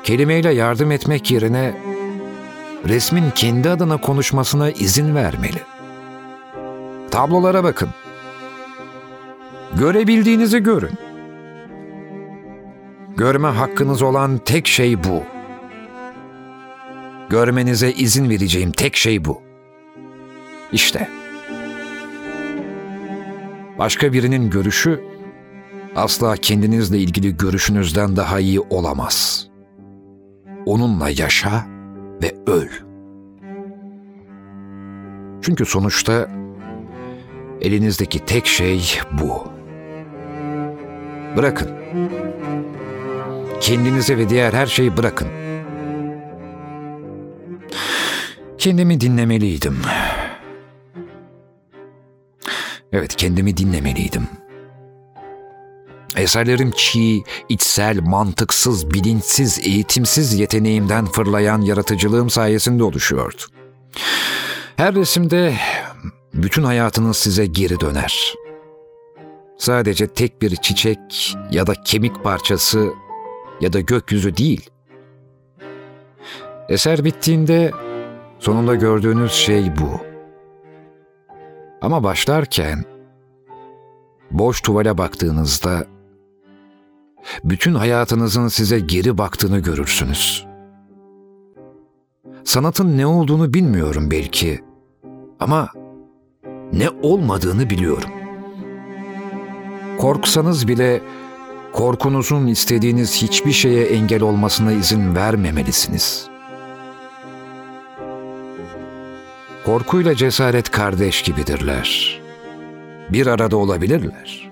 [0.03, 1.81] Kelimeyle yardım etmek yerine
[2.87, 5.61] resmin kendi adına konuşmasına izin vermeli.
[7.11, 7.89] Tablolara bakın.
[9.79, 11.06] Görebildiğinizi görün.
[13.17, 15.23] Görme hakkınız olan tek şey bu.
[17.29, 19.41] Görmenize izin vereceğim tek şey bu.
[20.71, 21.09] İşte.
[23.79, 25.03] Başka birinin görüşü
[25.95, 29.47] asla kendinizle ilgili görüşünüzden daha iyi olamaz.
[30.65, 31.65] Onunla yaşa
[32.23, 32.69] ve öl.
[35.41, 36.29] Çünkü sonuçta
[37.61, 39.47] elinizdeki tek şey bu.
[41.37, 41.69] Bırakın.
[43.61, 45.27] Kendinize ve diğer her şeyi bırakın.
[48.57, 49.77] Kendimi dinlemeliydim.
[52.91, 54.27] Evet, kendimi dinlemeliydim.
[56.15, 63.41] Eserlerim çiğ, içsel, mantıksız, bilinçsiz, eğitimsiz yeteneğimden fırlayan yaratıcılığım sayesinde oluşuyordu.
[64.75, 65.53] Her resimde
[66.33, 68.33] bütün hayatınız size geri döner.
[69.57, 72.89] Sadece tek bir çiçek ya da kemik parçası
[73.61, 74.69] ya da gökyüzü değil.
[76.69, 77.71] Eser bittiğinde
[78.39, 80.01] sonunda gördüğünüz şey bu.
[81.81, 82.83] Ama başlarken
[84.31, 85.85] boş tuvale baktığınızda
[87.43, 90.47] bütün hayatınızın size geri baktığını görürsünüz.
[92.43, 94.63] Sanatın ne olduğunu bilmiyorum belki
[95.39, 95.69] ama
[96.73, 98.09] ne olmadığını biliyorum.
[99.97, 101.01] Korksanız bile
[101.77, 106.27] korkunuzun istediğiniz hiçbir şeye engel olmasına izin vermemelisiniz.
[109.65, 112.21] Korkuyla cesaret kardeş gibidirler.
[113.09, 114.51] Bir arada olabilirler.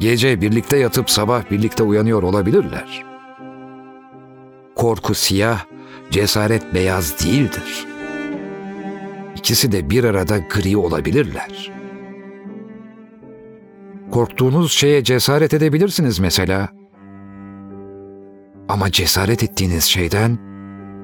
[0.00, 3.04] Gece birlikte yatıp sabah birlikte uyanıyor olabilirler.
[4.76, 5.64] Korku siyah,
[6.10, 7.86] cesaret beyaz değildir.
[9.36, 11.77] İkisi de bir arada gri olabilirler.''
[14.10, 16.68] Korktuğunuz şeye cesaret edebilirsiniz mesela.
[18.68, 20.38] Ama cesaret ettiğiniz şeyden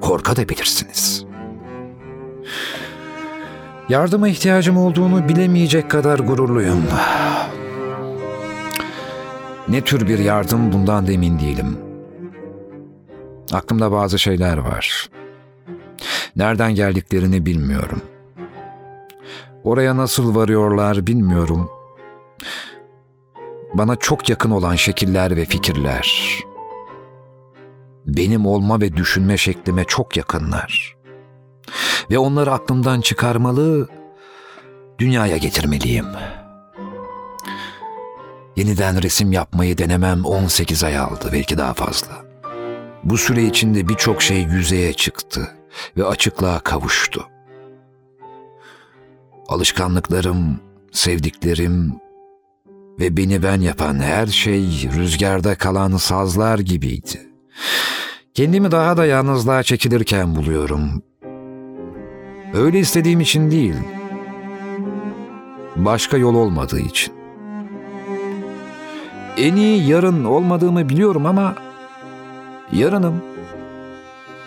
[0.01, 1.25] korkabilirsiniz.
[3.89, 6.83] Yardıma ihtiyacım olduğunu bilemeyecek kadar gururluyum.
[9.67, 11.77] Ne tür bir yardım bundan da emin değilim.
[13.53, 15.09] Aklımda bazı şeyler var.
[16.35, 18.01] Nereden geldiklerini bilmiyorum.
[19.63, 21.69] Oraya nasıl varıyorlar bilmiyorum
[23.77, 26.39] bana çok yakın olan şekiller ve fikirler.
[28.05, 30.95] Benim olma ve düşünme şeklime çok yakınlar.
[32.11, 33.89] Ve onları aklımdan çıkarmalı,
[34.99, 36.05] dünyaya getirmeliyim.
[38.55, 42.25] Yeniden resim yapmayı denemem 18 ay aldı, belki daha fazla.
[43.03, 45.49] Bu süre içinde birçok şey yüzeye çıktı
[45.97, 47.27] ve açıklığa kavuştu.
[49.47, 50.59] Alışkanlıklarım,
[50.91, 52.04] sevdiklerim,
[52.99, 57.29] ve beni ben yapan her şey rüzgarda kalan sazlar gibiydi.
[58.33, 61.03] Kendimi daha da yalnızlığa çekilirken buluyorum.
[62.53, 63.75] Öyle istediğim için değil.
[65.75, 67.13] Başka yol olmadığı için.
[69.37, 71.55] En iyi yarın olmadığımı biliyorum ama
[72.71, 73.23] yarınım.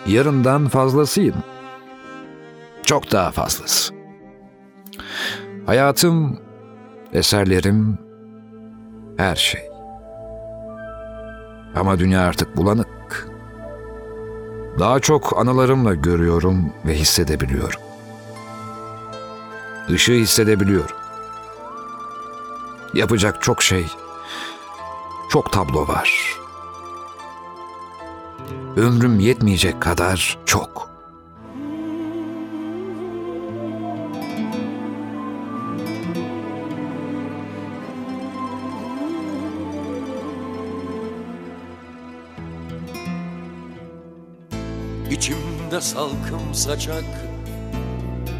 [0.07, 1.35] Yarından fazlasıyım.
[2.83, 3.93] Çok daha fazlası.
[5.65, 6.39] Hayatım,
[7.13, 8.08] eserlerim,
[9.19, 9.69] her şey.
[11.75, 13.27] Ama dünya artık bulanık.
[14.79, 17.81] Daha çok anılarımla görüyorum ve hissedebiliyorum.
[19.89, 20.95] Işığı hissedebiliyorum.
[22.93, 23.87] Yapacak çok şey,
[25.29, 26.37] çok tablo var.
[28.75, 30.88] Ömrüm yetmeyecek kadar çok.
[45.79, 47.03] İçimde salkım saçak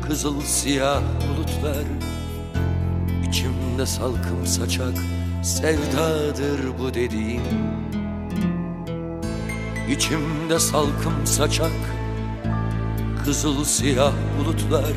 [0.07, 1.85] Kızıl siyah bulutlar.
[3.29, 4.93] İçimde salkım saçak
[5.43, 7.41] Sevdadır bu dediğim.
[9.89, 11.71] İçimde salkım saçak
[13.25, 14.93] Kızıl siyah bulutlar.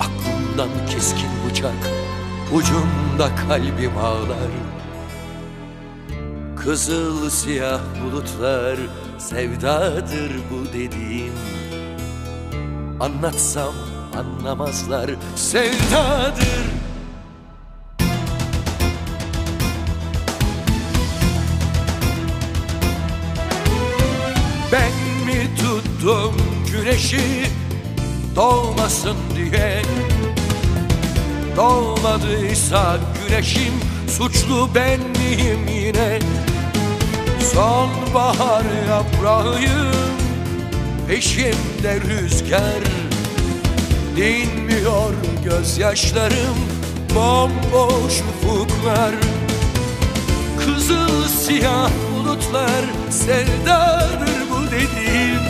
[0.00, 1.90] Aklımdan keskin bıçak
[2.54, 4.50] Ucunda kalbim ağlar.
[6.56, 8.78] Kızıl siyah bulutlar
[9.28, 11.32] sevdadır bu dediğim.
[13.00, 13.74] Anlatsam
[14.18, 15.10] anlamazlar.
[15.36, 16.64] Sevdadır.
[24.72, 24.92] Ben
[25.26, 26.34] mi tuttum
[26.72, 27.44] güneşi
[28.36, 29.82] doğmasın diye?
[31.56, 32.98] Doğmadıysa
[33.28, 33.74] güneşim
[34.08, 36.18] suçlu ben miyim yine
[37.54, 39.92] Sonbahar yaprağıyım.
[41.08, 42.82] Peşimde rüzgar
[44.16, 45.12] Dinmiyor
[45.44, 46.56] gözyaşlarım.
[47.14, 49.14] Bomboş ufuklar
[50.58, 52.84] Kızıl siyah bulutlar.
[53.10, 55.40] Sevdadır bu dediğim.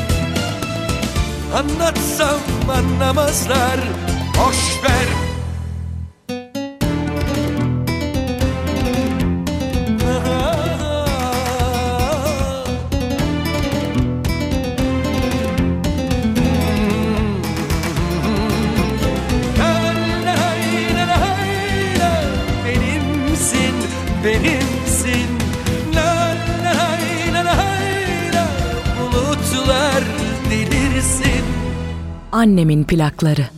[1.57, 2.41] Anlatsam
[2.71, 3.81] anlamazlar.
[4.39, 5.24] Boş ver
[24.25, 25.29] Benimsin,
[25.95, 26.73] La la
[27.33, 27.57] la la
[28.35, 28.49] la.
[28.99, 30.05] Bulutlar
[30.51, 31.45] delirsin.
[32.33, 33.49] Annemin plakları.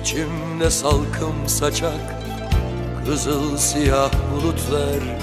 [0.00, 2.22] İçimde salkım saçak
[3.06, 5.18] Kızıl siyah bulutlar.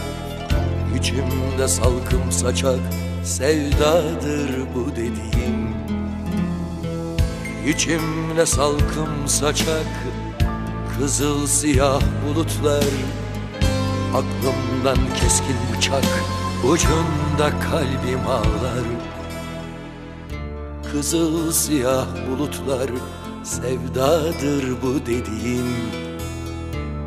[0.99, 2.79] İçimde salkım saçak
[3.23, 5.69] Sevdadır bu dediğim.
[7.67, 9.87] İçimde salkım saçak
[10.97, 12.83] Kızıl siyah bulutlar
[14.13, 16.03] Aklımdan keskin bıçak
[16.63, 18.85] Ucunda kalbim ağlar.
[20.91, 22.89] Kızıl siyah bulutlar
[23.43, 25.75] Sevdadır bu dediğim.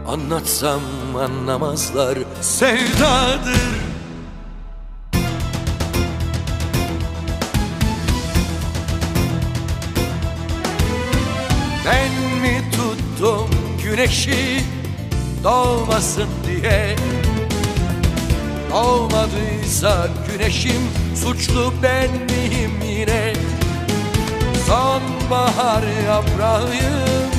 [0.09, 0.81] Anlatsam
[1.19, 3.75] anlamazlar Sevdadır.
[11.87, 13.51] Ben mi tuttum
[13.85, 14.65] güneşi
[15.45, 16.97] Doğmasın diye.
[18.73, 20.83] Doğmadıysa güneşim
[21.15, 23.33] Suçlu ben miyim yine?
[24.67, 27.31] Sonbahar yaprağıyım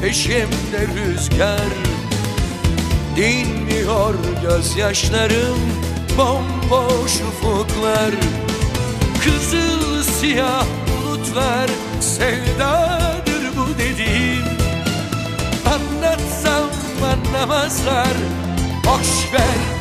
[0.00, 1.70] Peşimde rüzgar.
[3.16, 5.58] Dinmiyor gözyaşlarım
[6.18, 8.10] Bomboş ufuklar.
[9.24, 11.70] Kızıl siyah bulutlar
[12.00, 14.19] Sevdadır bu dediğim
[17.30, 18.16] anlamazlar.
[18.86, 19.79] Boş ver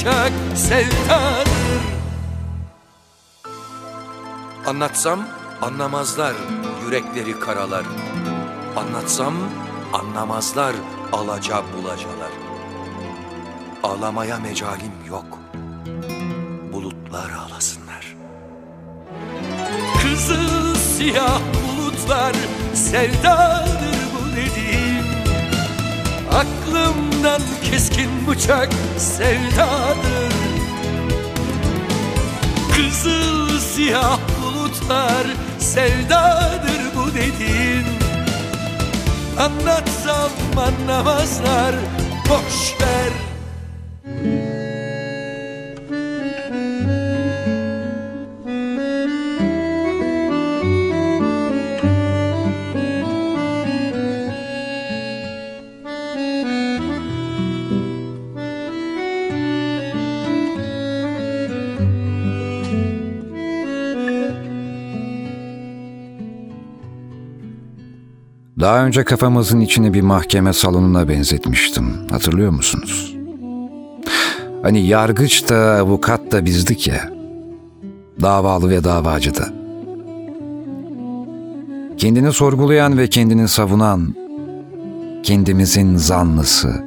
[0.00, 1.80] bıçak sevdadır
[4.66, 5.20] Anlatsam
[5.62, 6.34] anlamazlar
[6.84, 7.84] yürekleri karalar.
[8.76, 9.34] Anlatsam
[9.92, 10.74] anlamazlar
[11.12, 12.32] alaca bulacalar.
[13.82, 15.38] Ağlamaya mecalim yok.
[16.72, 18.16] Bulutlar ağlasınlar.
[20.02, 22.34] Kızıl siyah bulutlar
[22.74, 23.69] sevdadır
[26.32, 28.68] Aklımdan keskin bıçak
[28.98, 30.32] sevdadır.
[32.76, 35.26] Kızıl siyah bulutlar
[35.58, 37.86] sevdadır bu dediğin.
[39.38, 41.74] Anlatsam anlamazlar
[42.28, 43.12] boş ver
[68.60, 72.08] Daha önce kafamızın içini bir mahkeme salonuna benzetmiştim.
[72.10, 73.16] Hatırlıyor musunuz?
[74.62, 77.10] Hani yargıç da avukat da bizdik ya.
[78.20, 79.48] Davalı ve davacı da.
[81.96, 84.14] Kendini sorgulayan ve kendini savunan,
[85.22, 86.84] kendimizin zanlısı,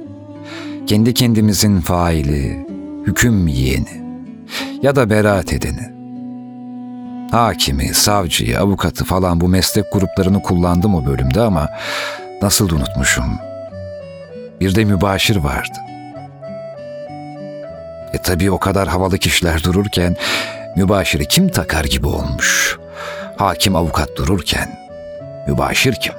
[0.88, 2.68] kendi kendimizin faili,
[3.06, 4.04] hüküm yiyeni
[4.82, 5.93] ya da beraat edeni.
[7.34, 11.70] Hakimi, savcıyı, avukatı falan bu meslek gruplarını kullandım o bölümde ama
[12.42, 13.26] nasıl unutmuşum.
[14.60, 15.78] Bir de mübaşir vardı.
[18.14, 20.16] E tabii o kadar havalı kişiler dururken
[20.76, 22.78] mübaşiri kim takar gibi olmuş.
[23.38, 24.80] Hakim avukat dururken
[25.48, 26.14] mübaşir kim?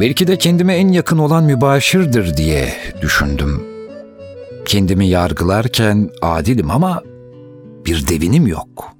[0.00, 3.66] Belki de kendime en yakın olan mübaşirdir diye düşündüm.
[4.64, 7.02] Kendimi yargılarken adilim ama
[7.86, 8.99] bir devinim yok.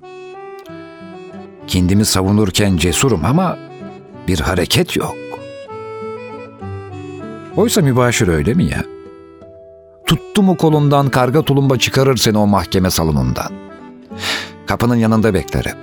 [1.70, 3.58] Kendimi savunurken cesurum ama
[4.28, 5.16] bir hareket yok.
[7.56, 8.84] Oysa mübaşir öyle mi ya?
[10.06, 13.52] Tuttu mu kolundan karga tulumba çıkarır seni o mahkeme salonundan.
[14.66, 15.76] Kapının yanında bekler hep.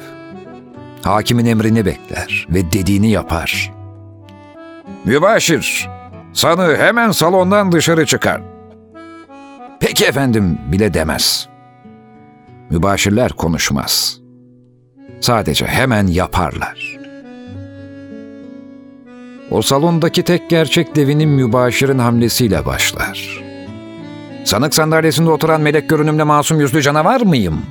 [1.03, 3.73] Hakimin emrini bekler ve dediğini yapar.
[5.05, 5.89] Mübaşir,
[6.33, 8.41] sanı hemen salondan dışarı çıkar.
[9.79, 11.47] Peki efendim bile demez.
[12.69, 14.26] Mübaşirler konuşmaz.
[15.22, 16.97] Sadece hemen yaparlar.
[19.51, 23.43] O salondaki tek gerçek devinin mübaşirin hamlesiyle başlar.
[24.43, 27.61] Sanık sandalyesinde oturan melek görünümlü masum yüzlü canavar mıyım?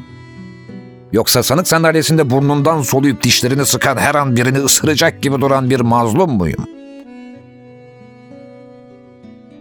[1.13, 6.31] Yoksa sanık sandalyesinde burnundan soluyup dişlerini sıkan her an birini ısıracak gibi duran bir mazlum
[6.31, 6.65] muyum?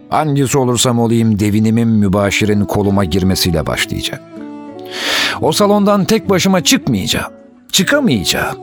[0.08, 4.22] Hangisi olursam olayım devinimin mübaşirin koluma girmesiyle başlayacak.
[5.40, 7.35] O salondan tek başıma çıkmayacağım.
[7.76, 8.58] Çıkamayacağım.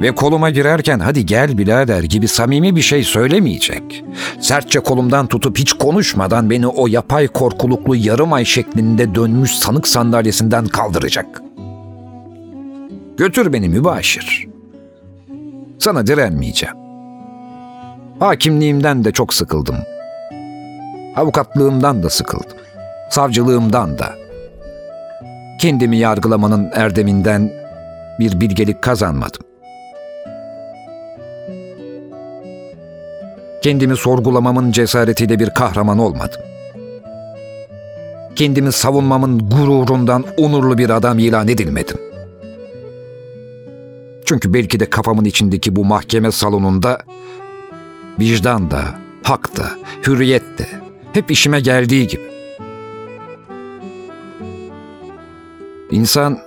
[0.00, 4.04] Ve koluma girerken hadi gel birader gibi samimi bir şey söylemeyecek.
[4.40, 10.66] Sertçe kolumdan tutup hiç konuşmadan beni o yapay korkuluklu yarım ay şeklinde dönmüş sanık sandalyesinden
[10.66, 11.42] kaldıracak.
[13.16, 14.48] Götür beni mübaşir.
[15.78, 16.76] Sana direnmeyeceğim.
[18.18, 19.76] Hakimliğimden de çok sıkıldım.
[21.16, 22.56] Avukatlığımdan da sıkıldım.
[23.10, 24.14] Savcılığımdan da.
[25.60, 27.59] Kendimi yargılamanın erdeminden
[28.20, 29.42] bir bilgelik kazanmadım.
[33.62, 36.40] Kendimi sorgulamamın cesaretiyle bir kahraman olmadım.
[38.36, 41.96] Kendimi savunmamın gururundan onurlu bir adam ilan edilmedim.
[44.24, 46.98] Çünkü belki de kafamın içindeki bu mahkeme salonunda
[48.20, 48.84] vicdan da,
[49.22, 49.70] hak da,
[50.06, 50.66] hürriyet de
[51.12, 52.30] hep işime geldiği gibi.
[55.90, 56.38] İnsan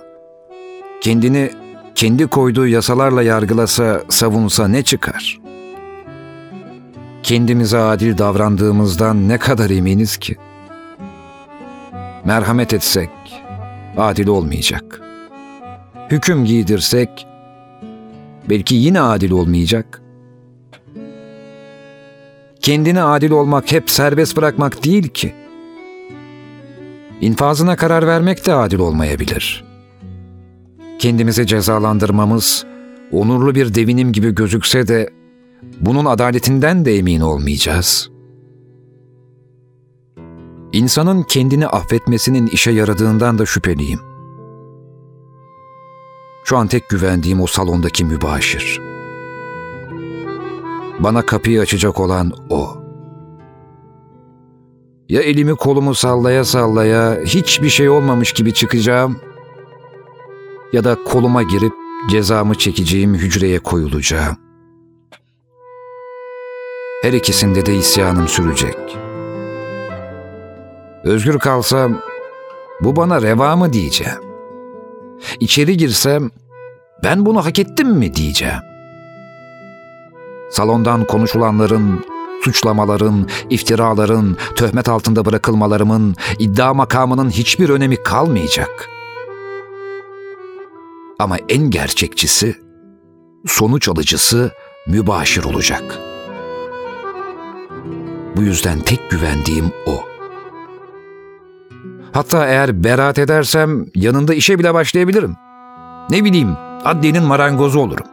[1.00, 1.50] kendini
[1.94, 5.40] kendi koyduğu yasalarla yargılasa, savunsa ne çıkar?
[7.22, 10.36] Kendimize adil davrandığımızdan ne kadar eminiz ki?
[12.24, 13.10] Merhamet etsek
[13.96, 15.00] adil olmayacak.
[16.10, 17.26] Hüküm giydirsek
[18.48, 20.02] belki yine adil olmayacak.
[22.60, 25.34] Kendine adil olmak hep serbest bırakmak değil ki.
[27.20, 29.73] İnfazına karar vermek de adil olmayabilir.
[30.98, 32.66] Kendimizi cezalandırmamız
[33.12, 35.10] onurlu bir devinim gibi gözükse de
[35.80, 38.10] bunun adaletinden de emin olmayacağız.
[40.72, 44.00] İnsanın kendini affetmesinin işe yaradığından da şüpheliyim.
[46.44, 48.80] Şu an tek güvendiğim o salondaki mübaşir.
[51.00, 52.76] Bana kapıyı açacak olan o.
[55.08, 59.16] Ya elimi kolumu sallaya sallaya hiçbir şey olmamış gibi çıkacağım
[60.72, 61.72] ya da koluma girip
[62.10, 64.36] cezamı çekeceğim hücreye koyulacağım.
[67.02, 68.76] Her ikisinde de isyanım sürecek.
[71.04, 72.00] Özgür kalsam
[72.80, 74.18] bu bana reva mı diyeceğim.
[75.40, 76.30] İçeri girsem
[77.02, 78.60] ben bunu hak ettim mi diyeceğim.
[80.50, 82.04] Salondan konuşulanların,
[82.44, 88.93] suçlamaların, iftiraların, töhmet altında bırakılmalarımın, iddia makamının hiçbir önemi kalmayacak.
[91.18, 92.56] Ama en gerçekçisi,
[93.46, 94.50] sonuç alıcısı
[94.86, 95.98] mübaşir olacak.
[98.36, 100.04] Bu yüzden tek güvendiğim o.
[102.12, 105.36] Hatta eğer beraat edersem yanında işe bile başlayabilirim.
[106.10, 108.06] Ne bileyim, adliyenin marangozu olurum.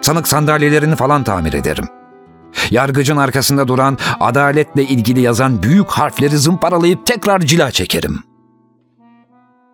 [0.00, 1.84] Sanık sandalyelerini falan tamir ederim.
[2.70, 8.29] Yargıcın arkasında duran, adaletle ilgili yazan büyük harfleri zımparalayıp tekrar cila çekerim.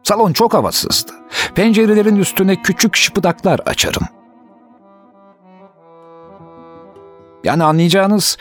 [0.07, 1.13] Salon çok havasızdı.
[1.55, 4.03] Pencerelerin üstüne küçük şıpıdaklar açarım.
[7.45, 8.37] Yani anlayacağınız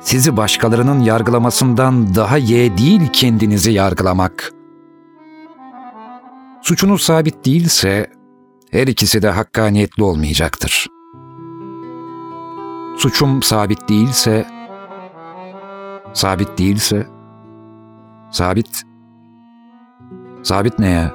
[0.00, 4.52] sizi başkalarının yargılamasından daha ye değil kendinizi yargılamak.
[6.62, 8.10] Suçunuz sabit değilse
[8.70, 10.86] her ikisi de hakkaniyetli olmayacaktır.
[12.96, 14.46] Suçum sabit değilse,
[16.12, 17.06] sabit değilse,
[18.30, 18.88] sabit,
[20.48, 21.14] sabit ne ya?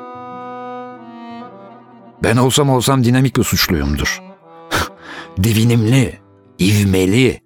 [2.24, 4.22] Ben olsam olsam dinamik bir suçluyumdur.
[5.44, 6.20] Divinimli,
[6.60, 7.42] ivmeli,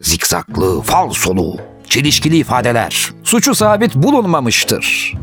[0.00, 1.56] zikzaklı, falsolu,
[1.88, 3.12] çelişkili ifadeler.
[3.24, 5.14] Suçu sabit bulunmamıştır.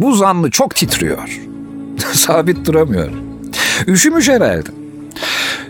[0.00, 1.40] Bu zanlı çok titriyor.
[2.12, 3.10] sabit duramıyor.
[3.86, 4.70] Üşümüş herhalde.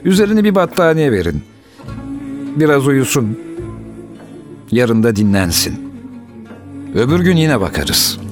[0.04, 1.42] Üzerini bir battaniye verin.
[2.56, 3.38] Biraz uyusun.
[4.70, 5.92] Yarın da dinlensin.
[6.94, 8.27] Öbür gün yine bakarız.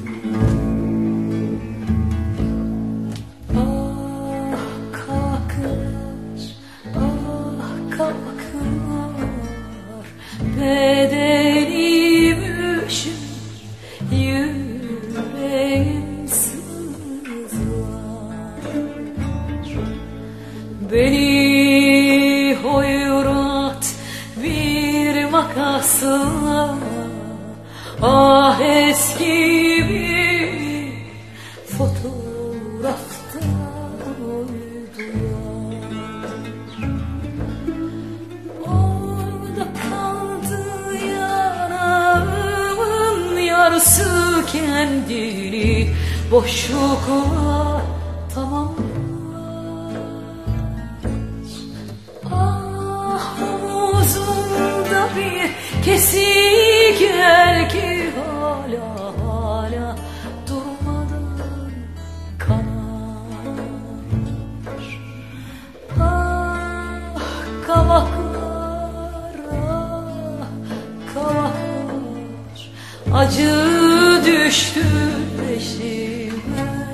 [73.14, 74.84] Acı düştü
[75.38, 76.86] peşime.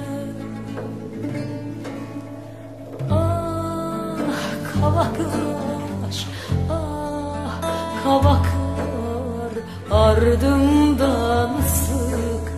[3.11, 4.17] Ah
[4.73, 6.27] kavaklar
[6.71, 7.61] ah
[8.05, 9.53] kavaklar
[9.91, 12.53] ardımdan sık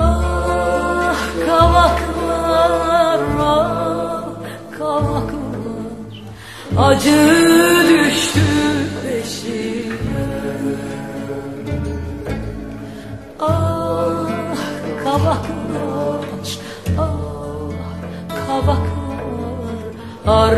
[0.00, 1.16] Ah
[1.46, 4.28] kavaklar ah
[4.78, 5.36] kavaklar
[6.78, 7.75] Acı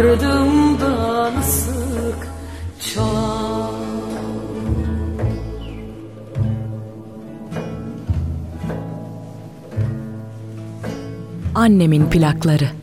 [0.09, 2.29] Ardımdan sık
[2.81, 3.79] çalar
[11.55, 12.78] Annemin plakları.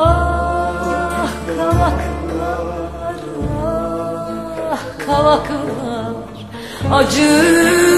[0.00, 3.18] Ah kavaklar
[4.72, 6.14] ah kavaklar.
[6.92, 7.30] Acı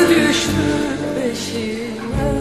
[0.09, 0.53] düştü
[1.15, 2.33] peşime.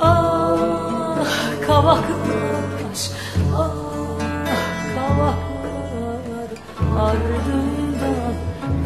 [0.00, 1.26] Ah
[1.66, 2.58] kavaklar
[3.56, 3.70] ah
[4.94, 5.38] kavaklar.
[7.00, 8.34] Ardımdan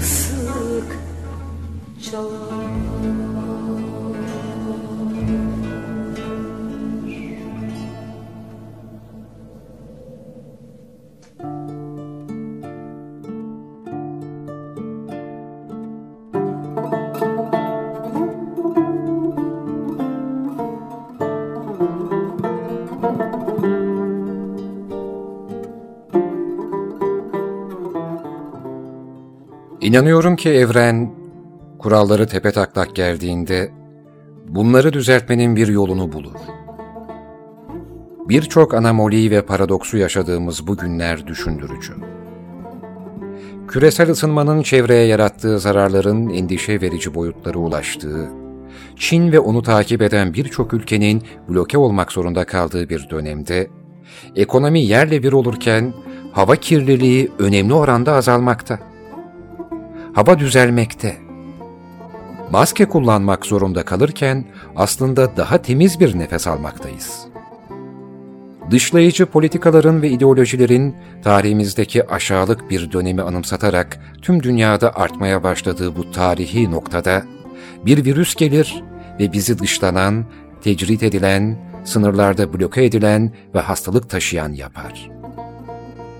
[0.00, 0.98] sık
[2.10, 2.61] çalar
[29.92, 31.10] İnanıyorum ki evren,
[31.78, 33.70] kuralları tepetaklak geldiğinde,
[34.48, 36.36] bunları düzeltmenin bir yolunu bulur.
[38.28, 41.92] Birçok anomaliyi ve paradoksu yaşadığımız bu günler düşündürücü.
[43.68, 48.28] Küresel ısınmanın çevreye yarattığı zararların endişe verici boyutlara ulaştığı,
[48.96, 53.70] Çin ve onu takip eden birçok ülkenin bloke olmak zorunda kaldığı bir dönemde,
[54.36, 55.94] ekonomi yerle bir olurken
[56.32, 58.91] hava kirliliği önemli oranda azalmakta.
[60.14, 61.16] Hava düzelmekte.
[62.50, 64.44] Maske kullanmak zorunda kalırken
[64.76, 67.20] aslında daha temiz bir nefes almaktayız.
[68.70, 76.70] Dışlayıcı politikaların ve ideolojilerin tarihimizdeki aşağılık bir dönemi anımsatarak tüm dünyada artmaya başladığı bu tarihi
[76.70, 77.22] noktada
[77.86, 78.84] bir virüs gelir
[79.20, 80.24] ve bizi dışlanan,
[80.62, 85.10] tecrit edilen, sınırlarda bloke edilen ve hastalık taşıyan yapar.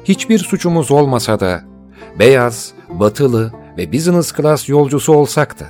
[0.05, 1.61] Hiçbir suçumuz olmasa da
[2.19, 5.67] beyaz, batılı ve business class yolcusu olsak da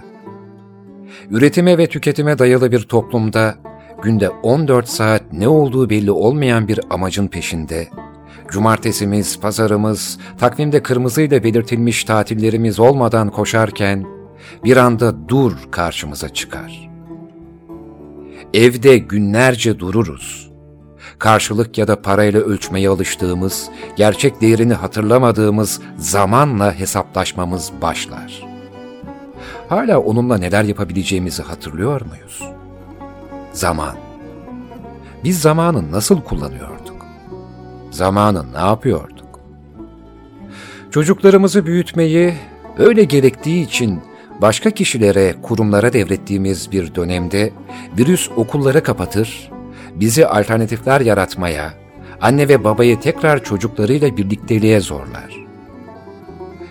[1.30, 3.54] üretime ve tüketime dayalı bir toplumda
[4.02, 7.88] günde 14 saat ne olduğu belli olmayan bir amacın peşinde,
[8.48, 14.06] cumartesimiz, pazarımız, takvimde kırmızıyla belirtilmiş tatillerimiz olmadan koşarken,
[14.64, 16.90] bir anda dur karşımıza çıkar.
[18.54, 20.51] Evde günlerce dururuz.
[21.22, 28.46] Karşılık ya da parayla ölçmeye alıştığımız, gerçek değerini hatırlamadığımız zamanla hesaplaşmamız başlar.
[29.68, 32.42] Hala onunla neler yapabileceğimizi hatırlıyor muyuz?
[33.52, 33.96] Zaman.
[35.24, 37.06] Biz zamanı nasıl kullanıyorduk?
[37.90, 39.40] Zamanı ne yapıyorduk?
[40.90, 42.34] Çocuklarımızı büyütmeyi
[42.78, 44.00] öyle gerektiği için
[44.40, 47.52] başka kişilere, kurumlara devrettiğimiz bir dönemde
[47.98, 49.51] virüs okulları kapatır,
[49.94, 51.74] bizi alternatifler yaratmaya,
[52.20, 55.46] anne ve babayı tekrar çocuklarıyla birlikteliğe zorlar.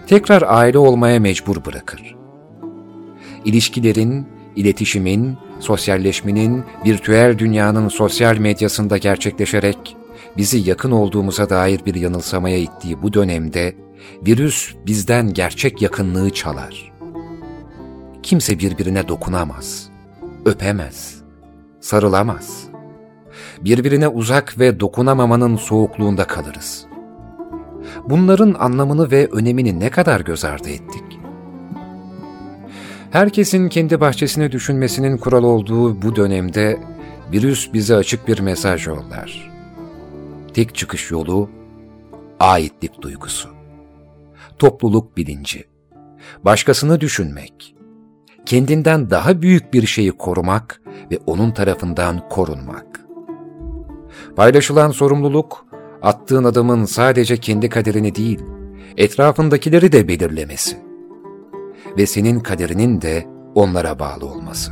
[0.07, 2.15] Tekrar aile olmaya mecbur bırakır.
[3.45, 9.97] İlişkilerin, iletişimin, sosyalleşmenin, virtüel dünyanın sosyal medyasında gerçekleşerek
[10.37, 13.75] bizi yakın olduğumuza dair bir yanılsamaya ittiği bu dönemde
[14.27, 16.91] virüs bizden gerçek yakınlığı çalar.
[18.23, 19.89] Kimse birbirine dokunamaz,
[20.45, 21.21] öpemez,
[21.79, 22.70] sarılamaz.
[23.65, 26.85] Birbirine uzak ve dokunamamanın soğukluğunda kalırız.
[28.09, 31.19] Bunların anlamını ve önemini ne kadar göz ardı ettik?
[33.11, 36.79] Herkesin kendi bahçesini düşünmesinin kural olduğu bu dönemde
[37.31, 39.51] virüs bize açık bir mesaj yollar.
[40.53, 41.49] Tek çıkış yolu
[42.39, 43.49] aitlik duygusu.
[44.59, 45.63] Topluluk bilinci.
[46.45, 47.75] Başkasını düşünmek.
[48.45, 50.81] Kendinden daha büyük bir şeyi korumak
[51.11, 53.00] ve onun tarafından korunmak.
[54.41, 55.65] Paylaşılan sorumluluk,
[56.01, 58.39] attığın adımın sadece kendi kaderini değil,
[58.97, 60.77] etrafındakileri de belirlemesi
[61.97, 64.71] ve senin kaderinin de onlara bağlı olması.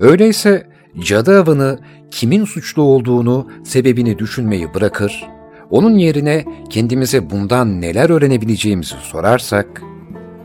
[0.00, 1.78] Öyleyse cadı avını
[2.10, 5.28] kimin suçlu olduğunu, sebebini düşünmeyi bırakır,
[5.70, 9.82] onun yerine kendimize bundan neler öğrenebileceğimizi sorarsak,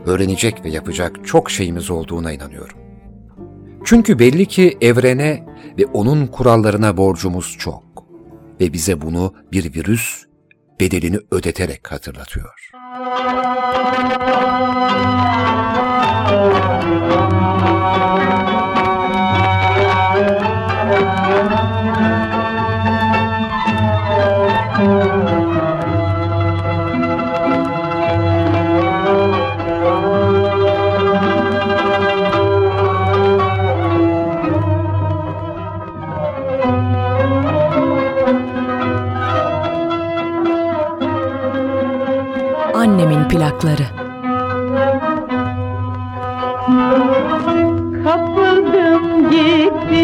[0.06, 2.77] öğrenecek ve yapacak çok şeyimiz olduğuna inanıyorum.
[3.88, 5.46] Çünkü belli ki evrene
[5.78, 7.84] ve onun kurallarına borcumuz çok
[8.60, 10.24] ve bize bunu bir virüs
[10.80, 12.70] bedelini ödeterek hatırlatıyor.
[43.28, 43.86] Plakları.
[48.04, 49.98] Kapıldım gidiyorum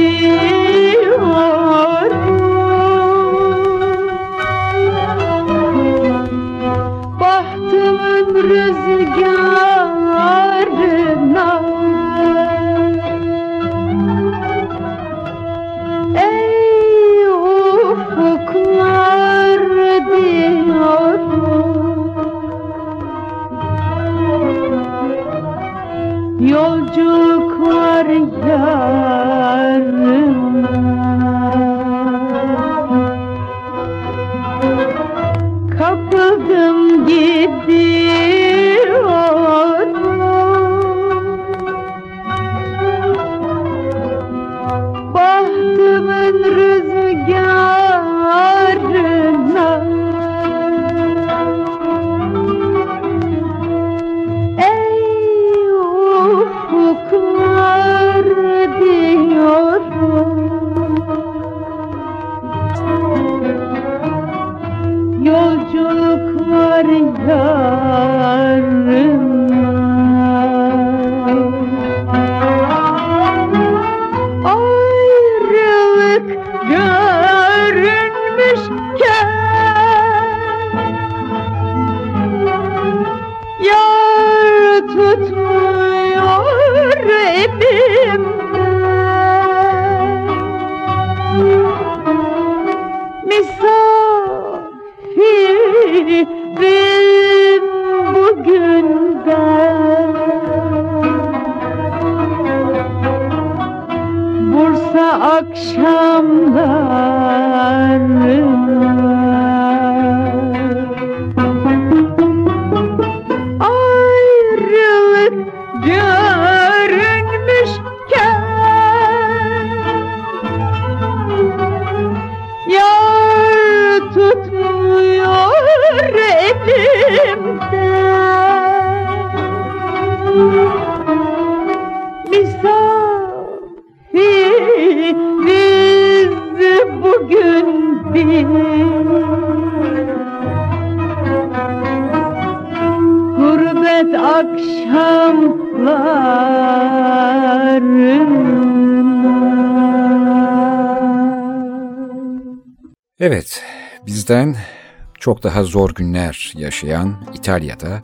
[155.45, 158.03] daha zor günler yaşayan İtalya'da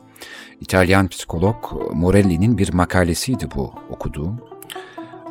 [0.61, 1.57] İtalyan psikolog
[1.93, 4.41] Morelli'nin bir makalesiydi bu okuduğum.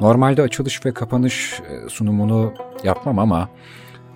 [0.01, 2.53] Normalde açılış ve kapanış e, sunumunu
[2.83, 3.49] yapmam ama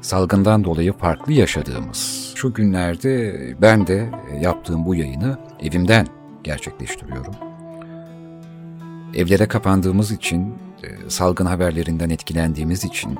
[0.01, 4.09] salgından dolayı farklı yaşadığımız şu günlerde ben de
[4.41, 6.07] yaptığım bu yayını evimden
[6.43, 7.33] gerçekleştiriyorum.
[9.15, 10.53] Evlere kapandığımız için,
[10.83, 13.19] e, salgın haberlerinden etkilendiğimiz için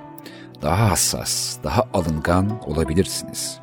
[0.61, 3.62] daha hassas, daha alıngan olabilirsiniz.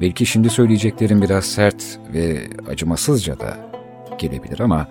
[0.00, 3.70] Belki şimdi söyleyeceklerim biraz sert ve acımasızca da
[4.18, 4.88] gelebilir ama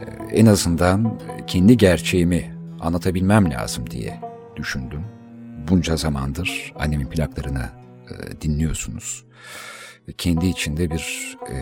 [0.00, 4.20] e, en azından kendi gerçeğimi anlatabilmem lazım diye
[4.56, 5.04] düşündüm.
[5.68, 7.68] Bunca zamandır annemin plaklarını
[8.10, 9.24] e, dinliyorsunuz.
[10.18, 11.56] Kendi içinde bir e,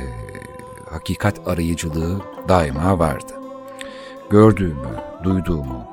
[0.90, 3.32] hakikat arayıcılığı daima vardı.
[4.30, 5.86] Gördüğümü, duyduğumu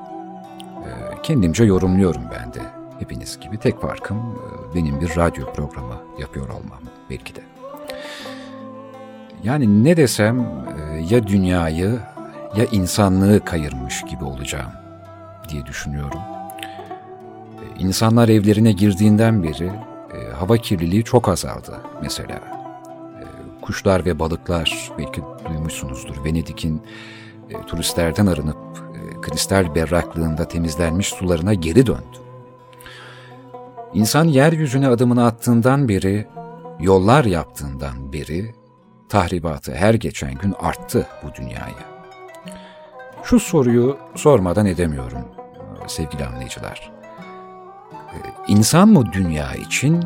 [0.84, 2.73] e, kendimce yorumluyorum ben de.
[2.98, 6.80] Hepiniz gibi tek farkım e, benim bir radyo programı yapıyor olmam
[7.10, 7.40] belki de.
[9.44, 11.98] Yani ne desem e, ya dünyayı
[12.56, 14.72] ya insanlığı kayırmış gibi olacağım
[15.48, 16.20] diye düşünüyorum.
[17.60, 19.70] E, İnsanlar evlerine girdiğinden beri
[20.38, 22.40] hava kirliliği çok azaldı mesela.
[23.62, 26.24] Kuşlar ve balıklar belki duymuşsunuzdur.
[26.24, 26.82] Venedik'in
[27.66, 28.56] turistlerden arınıp
[29.22, 32.23] kristal berraklığında temizlenmiş sularına geri döndü.
[33.94, 36.26] İnsan yeryüzüne adımını attığından beri,
[36.80, 38.54] yollar yaptığından beri
[39.08, 41.94] tahribatı her geçen gün arttı bu dünyaya.
[43.22, 45.24] Şu soruyu sormadan edemiyorum
[45.84, 46.92] e, sevgili anlayıcılar.
[47.92, 48.16] E,
[48.48, 50.04] İnsan mı dünya için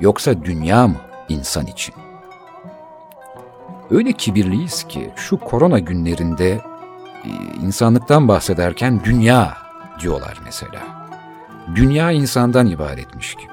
[0.00, 0.96] yoksa dünya mı
[1.28, 1.94] insan için?
[3.90, 6.60] Öyle kibirliyiz ki şu korona günlerinde
[7.62, 9.56] insanlıktan bahsederken dünya
[10.00, 11.03] diyorlar mesela.
[11.74, 13.52] Dünya insandan ibaretmiş gibi.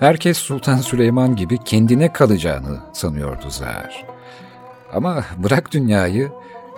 [0.00, 4.04] Herkes Sultan Süleyman gibi kendine kalacağını sanıyordu Zahar.
[4.92, 6.32] Ama bırak dünyayı,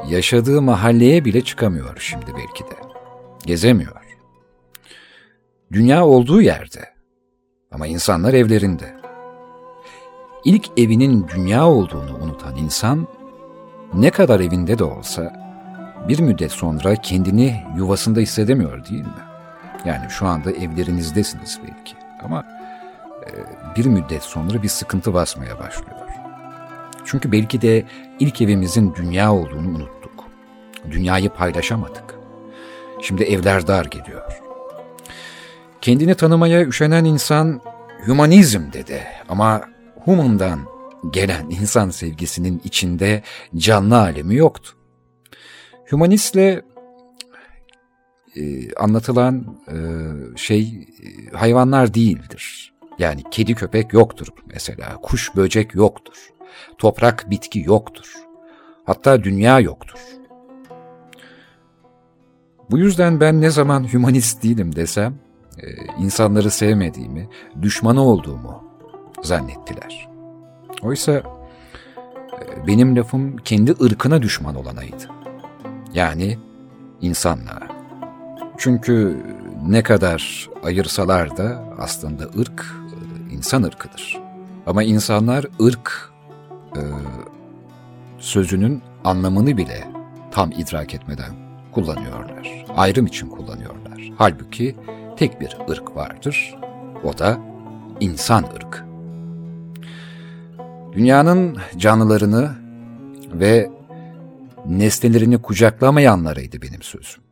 [0.09, 2.77] yaşadığı mahalleye bile çıkamıyor şimdi belki de.
[3.47, 3.97] Gezemiyor.
[5.73, 6.85] Dünya olduğu yerde
[7.73, 8.97] ama insanlar evlerinde.
[10.45, 13.09] İlk evinin dünya olduğunu unutan insan,
[13.95, 15.46] ne kadar evinde de olsa
[16.09, 19.27] bir müddet sonra kendini yuvasında hissedemiyor değil mi?
[19.85, 22.45] Yani şu anda evlerinizdesiniz belki ama
[23.23, 23.31] e,
[23.77, 25.97] bir müddet sonra bir sıkıntı basmaya başlıyor.
[27.05, 27.85] Çünkü belki de
[28.19, 30.25] ilk evimizin dünya olduğunu unuttuk.
[30.91, 32.15] Dünyayı paylaşamadık.
[33.03, 34.23] Şimdi evler dar geliyor.
[35.81, 37.61] Kendini tanımaya üşenen insan
[38.07, 39.61] humanizm dedi ama
[40.05, 40.61] humandan
[41.11, 43.23] gelen insan sevgisinin içinde
[43.57, 44.71] canlı alemi yoktu.
[45.91, 46.63] Humanistle
[48.37, 49.77] e, anlatılan e,
[50.37, 50.89] şey
[51.33, 52.73] hayvanlar değildir.
[52.99, 56.31] Yani kedi köpek yoktur mesela, kuş böcek yoktur,
[56.79, 58.13] toprak bitki yoktur,
[58.85, 59.99] hatta dünya yoktur.
[62.71, 65.15] Bu yüzden ben ne zaman humanist değilim desem,
[65.59, 65.67] e,
[66.03, 67.29] insanları sevmediğimi,
[67.63, 68.65] düşmanı olduğumu
[69.23, 70.09] zannettiler.
[70.83, 75.16] Oysa e, benim lafım kendi ırkına düşman olanaydı.
[75.97, 76.39] Yani
[77.01, 77.69] insanlığa.
[78.59, 79.23] Çünkü
[79.69, 82.67] ne kadar ayırsalar da aslında ırk
[83.31, 84.21] e, insan ırkıdır.
[84.67, 86.13] Ama insanlar ırk
[86.77, 86.83] e,
[88.19, 89.89] sözünün anlamını bile
[90.31, 91.35] tam idrak etmeden
[91.73, 92.65] kullanıyorlar.
[92.77, 94.13] Ayrım için kullanıyorlar.
[94.19, 94.77] Halbuki
[95.17, 96.57] tek bir ırk vardır.
[97.05, 97.39] O da
[98.01, 98.85] insan ırk.
[100.93, 102.51] Dünyanın canlılarını
[103.33, 103.76] ve
[104.69, 107.23] nesnelerini kucaklamayanlarıydı benim sözüm.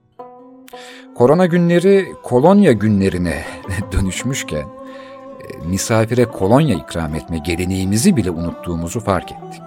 [1.14, 3.44] Korona günleri kolonya günlerine
[3.92, 9.62] dönüşmüşken e, misafire kolonya ikram etme geleneğimizi bile unuttuğumuzu fark ettik.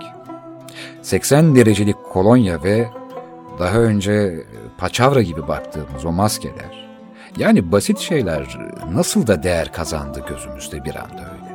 [1.02, 2.88] 80 derecelik kolonya ve
[3.60, 4.45] daha önce
[4.77, 6.88] paçavra gibi baktığımız o maskeler,
[7.38, 8.57] yani basit şeyler
[8.94, 11.47] nasıl da değer kazandı gözümüzde bir anda öyle.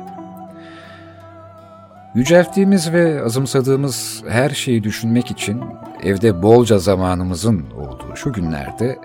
[2.15, 5.61] Yücelttiğimiz ve azımsadığımız her şeyi düşünmek için
[6.03, 8.99] evde bolca zamanımızın olduğu şu günlerde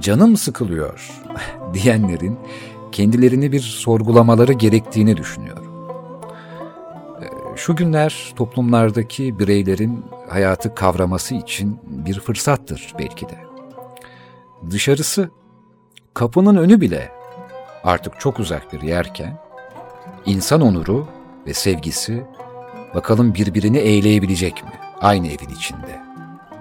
[0.00, 1.10] canım sıkılıyor
[1.74, 2.38] diyenlerin
[2.92, 5.66] kendilerini bir sorgulamaları gerektiğini düşünüyorum.
[7.22, 13.38] Ee, şu günler toplumlardaki bireylerin hayatı kavraması için bir fırsattır belki de.
[14.70, 15.30] Dışarısı,
[16.14, 17.12] kapının önü bile
[17.84, 19.38] artık çok uzak bir yerken,
[20.26, 21.06] insan onuru
[21.46, 22.24] ve sevgisi
[22.96, 24.70] bakalım birbirini eğleyebilecek mi?
[25.00, 26.00] Aynı evin içinde.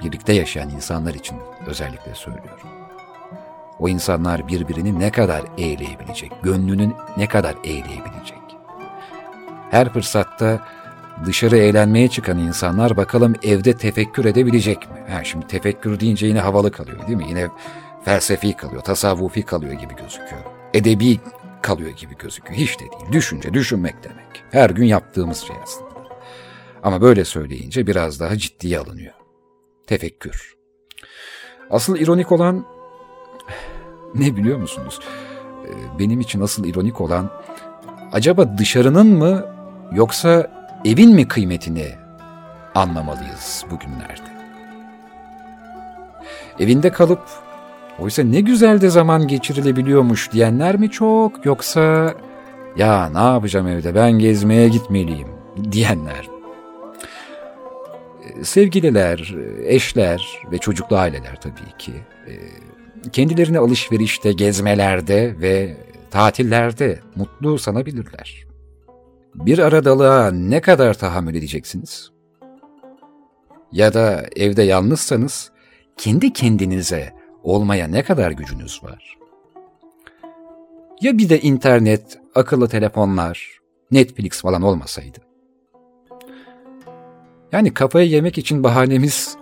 [0.04, 1.38] Birlikte yaşayan insanlar için
[1.68, 2.70] özellikle söylüyorum.
[3.80, 8.38] O insanlar birbirini ne kadar eğleyebilecek, gönlünün ne kadar eğleyebilecek.
[9.72, 10.60] Her fırsatta
[11.26, 15.14] dışarı eğlenmeye çıkan insanlar bakalım evde tefekkür edebilecek mi?
[15.14, 17.26] Ha, şimdi tefekkür deyince yine havalı kalıyor değil mi?
[17.30, 17.48] Yine
[18.06, 20.42] felsefi kalıyor, tasavvufi kalıyor gibi gözüküyor.
[20.74, 21.20] Edebi
[21.62, 22.60] kalıyor gibi gözüküyor.
[22.60, 23.12] Hiç de değil.
[23.12, 24.44] Düşünce, düşünmek demek.
[24.52, 25.95] Her gün yaptığımız şey aslında.
[26.86, 29.14] Ama böyle söyleyince biraz daha ciddiye alınıyor.
[29.88, 30.56] Tefekkür.
[31.70, 32.66] Asıl ironik olan
[34.16, 35.00] ne biliyor musunuz?
[35.66, 37.32] Ee, benim için asıl ironik olan
[38.12, 39.46] acaba dışarının mı
[39.92, 40.52] yoksa
[40.86, 41.88] evin mi kıymetini
[42.76, 44.36] anlamalıyız bugünlerde?
[46.60, 47.22] Evinde kalıp
[48.00, 52.14] oysa ne güzel de zaman geçirilebiliyormuş diyenler mi çok yoksa
[52.78, 55.28] ya ne yapacağım evde ben gezmeye gitmeliyim
[55.72, 56.35] diyenler
[58.44, 61.92] sevgililer, eşler ve çocuklu aileler tabii ki
[62.28, 62.34] e,
[63.12, 65.78] kendilerini alışverişte, gezmelerde ve
[66.12, 68.46] tatillerde mutlu sanabilirler.
[69.36, 72.12] Bir aradalığa ne kadar tahammül edeceksiniz?
[73.72, 75.52] Ya da evde yalnızsanız
[75.98, 77.14] kendi kendinize
[77.44, 79.18] olmaya ne kadar gücünüz var?
[81.02, 83.60] Ya bir de internet, akıllı telefonlar,
[83.92, 85.25] Netflix falan olmasaydı?
[87.56, 89.38] Yani kafayı yemek için bahanemiz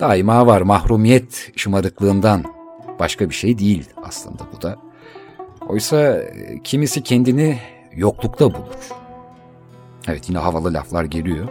[0.00, 2.44] daima var mahrumiyet şımarıklığından
[2.98, 4.76] başka bir şey değil aslında bu da.
[5.68, 7.58] Oysa e, kimisi kendini
[7.94, 8.88] yoklukta bulur.
[10.08, 11.48] Evet yine havalı laflar geliyor.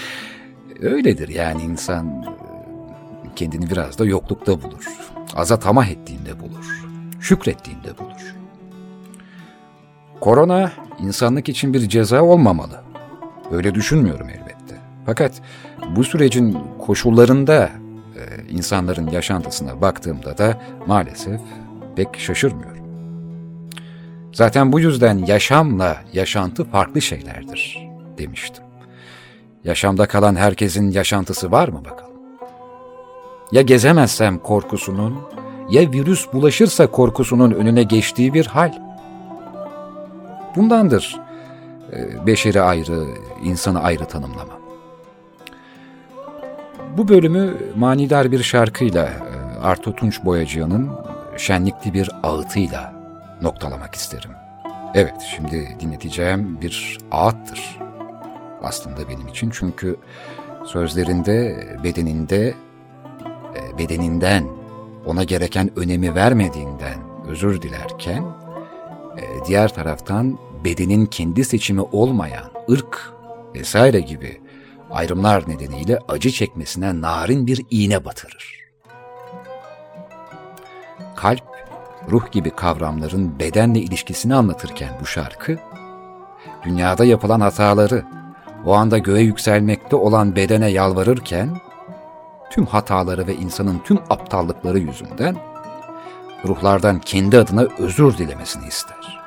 [0.80, 4.88] Öyledir yani insan e, kendini biraz da yoklukta bulur.
[5.34, 6.84] Aza tamah ettiğinde bulur.
[7.20, 8.34] Şükrettiğinde bulur.
[10.20, 12.80] Korona insanlık için bir ceza olmamalı.
[13.50, 14.43] Öyle düşünmüyorum elbette.
[15.06, 15.32] Fakat
[15.96, 17.70] bu sürecin koşullarında
[18.16, 21.40] e, insanların yaşantısına baktığımda da maalesef
[21.96, 22.84] pek şaşırmıyorum.
[24.32, 28.64] Zaten bu yüzden yaşamla yaşantı farklı şeylerdir demiştim.
[29.64, 32.14] Yaşamda kalan herkesin yaşantısı var mı bakalım?
[33.52, 35.18] Ya gezemezsem korkusunun,
[35.70, 38.72] ya virüs bulaşırsa korkusunun önüne geçtiği bir hal.
[40.56, 41.20] Bundandır
[41.92, 43.04] e, beşeri ayrı,
[43.44, 44.63] insanı ayrı tanımlamam.
[46.96, 50.90] Bu bölümü manidar bir şarkıyla e, Arto Tunç Boyacıyan'ın
[51.36, 52.94] şenlikli bir ağıtıyla
[53.42, 54.30] noktalamak isterim.
[54.94, 57.78] Evet, şimdi dinleteceğim bir ağıttır
[58.62, 59.50] aslında benim için.
[59.54, 59.96] Çünkü
[60.66, 62.54] sözlerinde, bedeninde,
[63.54, 64.44] e, bedeninden
[65.06, 66.98] ona gereken önemi vermediğinden
[67.28, 68.22] özür dilerken,
[69.16, 73.12] e, diğer taraftan bedenin kendi seçimi olmayan ırk
[73.54, 74.43] vesaire gibi
[74.94, 78.60] ayrımlar nedeniyle acı çekmesine narin bir iğne batırır.
[81.16, 81.42] Kalp,
[82.10, 85.56] ruh gibi kavramların bedenle ilişkisini anlatırken bu şarkı,
[86.62, 88.04] dünyada yapılan hataları,
[88.64, 91.60] o anda göğe yükselmekte olan bedene yalvarırken,
[92.50, 95.36] tüm hataları ve insanın tüm aptallıkları yüzünden
[96.46, 99.20] ruhlardan kendi adına özür dilemesini ister.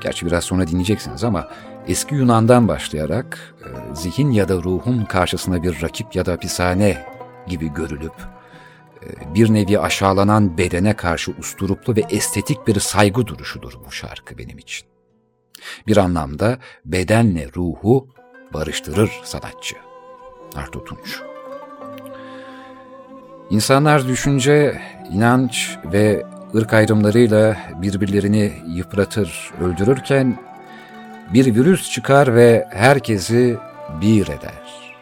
[0.00, 1.48] Gerçi biraz sonra dinleyeceksiniz ama
[1.88, 7.06] eski Yunan'dan başlayarak e, zihin ya da ruhun karşısına bir rakip ya da hapishane
[7.46, 8.14] gibi görülüp
[9.02, 14.58] e, bir nevi aşağılanan bedene karşı usturuplu ve estetik bir saygı duruşudur bu şarkı benim
[14.58, 14.88] için.
[15.86, 18.08] Bir anlamda bedenle ruhu
[18.54, 19.76] barıştırır sanatçı.
[20.56, 21.20] Arto Tunç.
[23.50, 24.80] İnsanlar düşünce,
[25.12, 30.51] inanç ve ırk ayrımlarıyla birbirlerini yıpratır, öldürürken
[31.34, 33.58] bir virüs çıkar ve herkesi
[34.00, 34.94] bir eder.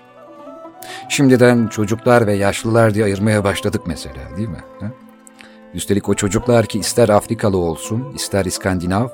[1.09, 4.65] Şimdiden çocuklar ve yaşlılar diye ayırmaya başladık mesela değil mi?
[4.81, 4.91] Ha?
[5.75, 9.09] Üstelik o çocuklar ki ister Afrikalı olsun, ister İskandinav,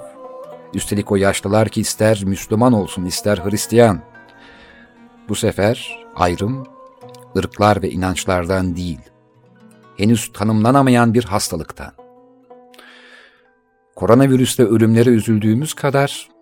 [0.74, 4.00] üstelik o yaşlılar ki ister Müslüman olsun, ister Hristiyan.
[5.28, 6.66] Bu sefer ayrım
[7.36, 9.00] ırklar ve inançlardan değil,
[9.96, 11.92] henüz tanımlanamayan bir hastalıktan.
[13.96, 16.35] Koronavirüste ölümlere üzüldüğümüz kadar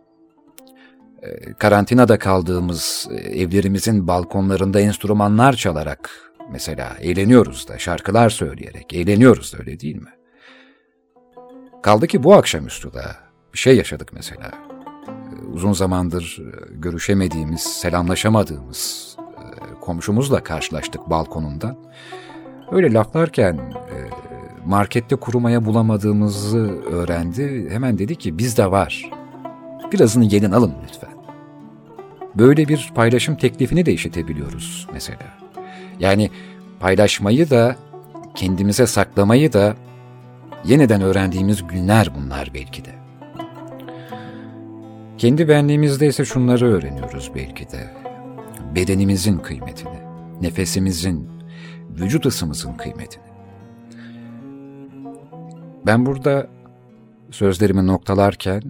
[1.58, 6.10] karantinada kaldığımız e, evlerimizin balkonlarında enstrümanlar çalarak
[6.50, 10.10] mesela eğleniyoruz da şarkılar söyleyerek eğleniyoruz da öyle değil mi?
[11.82, 13.02] Kaldı ki bu akşamüstü de
[13.54, 14.52] bir şey yaşadık mesela.
[15.08, 19.16] E, uzun zamandır görüşemediğimiz, selamlaşamadığımız
[19.80, 21.76] komşumuzla karşılaştık balkonundan.
[22.72, 23.72] Öyle laflarken
[24.66, 27.70] markette kurumaya bulamadığımızı öğrendi.
[27.70, 29.10] Hemen dedi ki bizde var.
[29.92, 31.13] Birazını gelin alın lütfen.
[32.38, 35.38] Böyle bir paylaşım teklifini de işitebiliyoruz mesela.
[36.00, 36.30] Yani
[36.80, 37.76] paylaşmayı da
[38.34, 39.76] kendimize saklamayı da
[40.64, 42.90] yeniden öğrendiğimiz günler bunlar belki de.
[45.18, 47.90] Kendi benliğimizde ise şunları öğreniyoruz belki de.
[48.74, 49.98] Bedenimizin kıymetini,
[50.40, 51.28] nefesimizin,
[51.90, 53.24] vücut ısımızın kıymetini.
[55.86, 56.46] Ben burada
[57.30, 58.62] sözlerimi noktalarken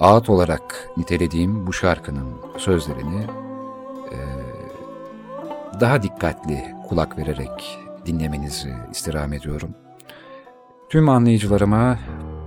[0.00, 3.26] ağıt olarak nitelediğim bu şarkının sözlerini
[4.12, 4.18] e,
[5.80, 9.70] daha dikkatli kulak vererek dinlemenizi istirham ediyorum.
[10.88, 11.98] Tüm anlayıcılarıma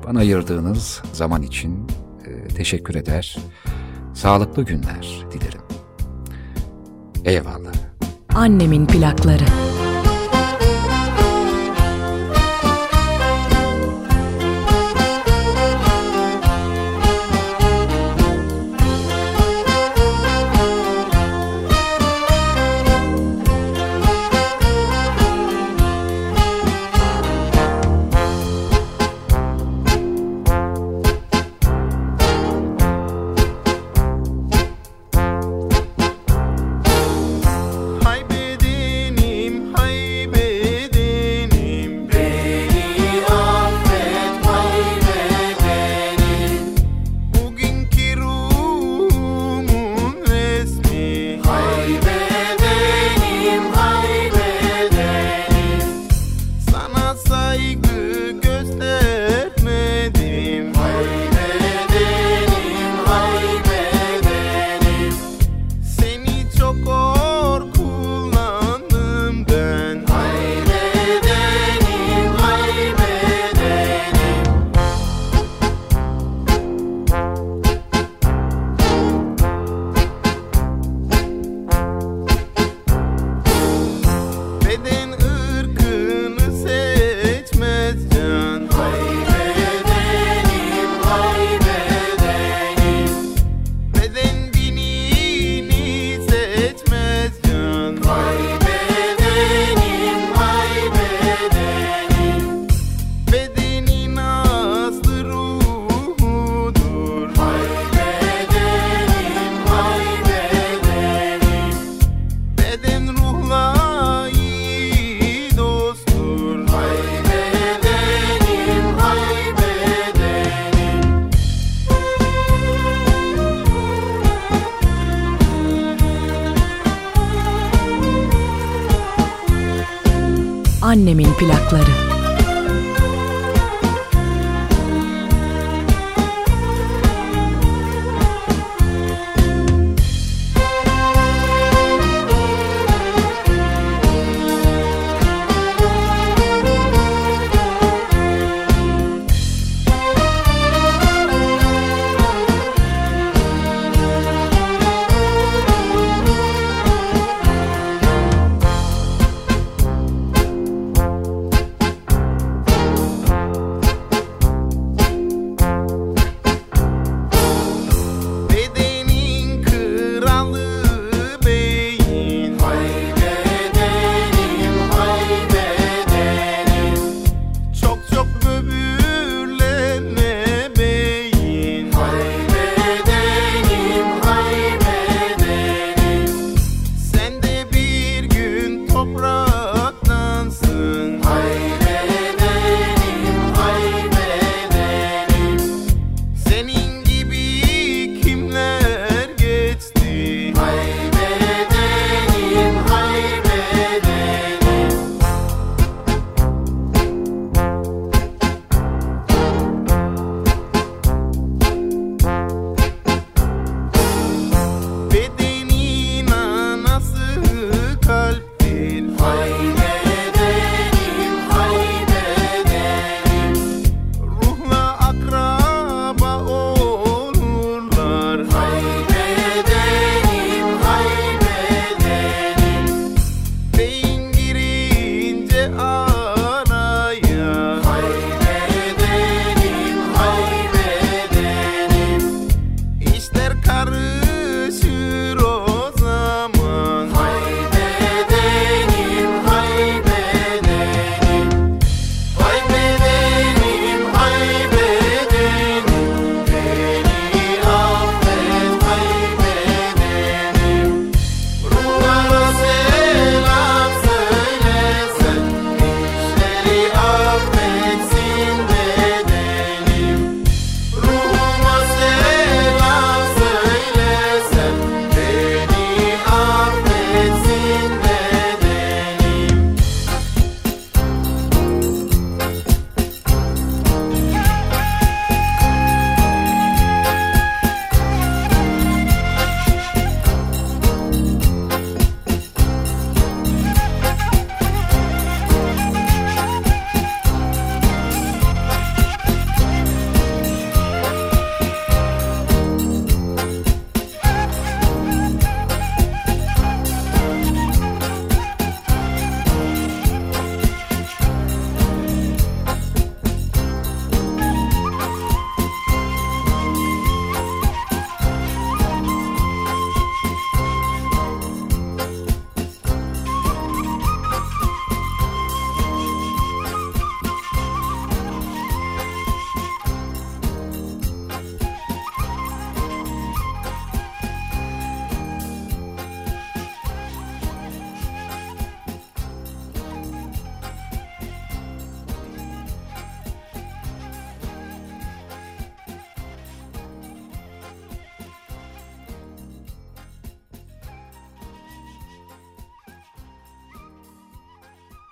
[0.07, 1.87] bana ayırdığınız zaman için
[2.25, 3.37] e, teşekkür eder.
[4.13, 5.61] Sağlıklı günler dilerim.
[7.25, 7.73] Eyvallah.
[8.35, 9.45] Annemin plakları.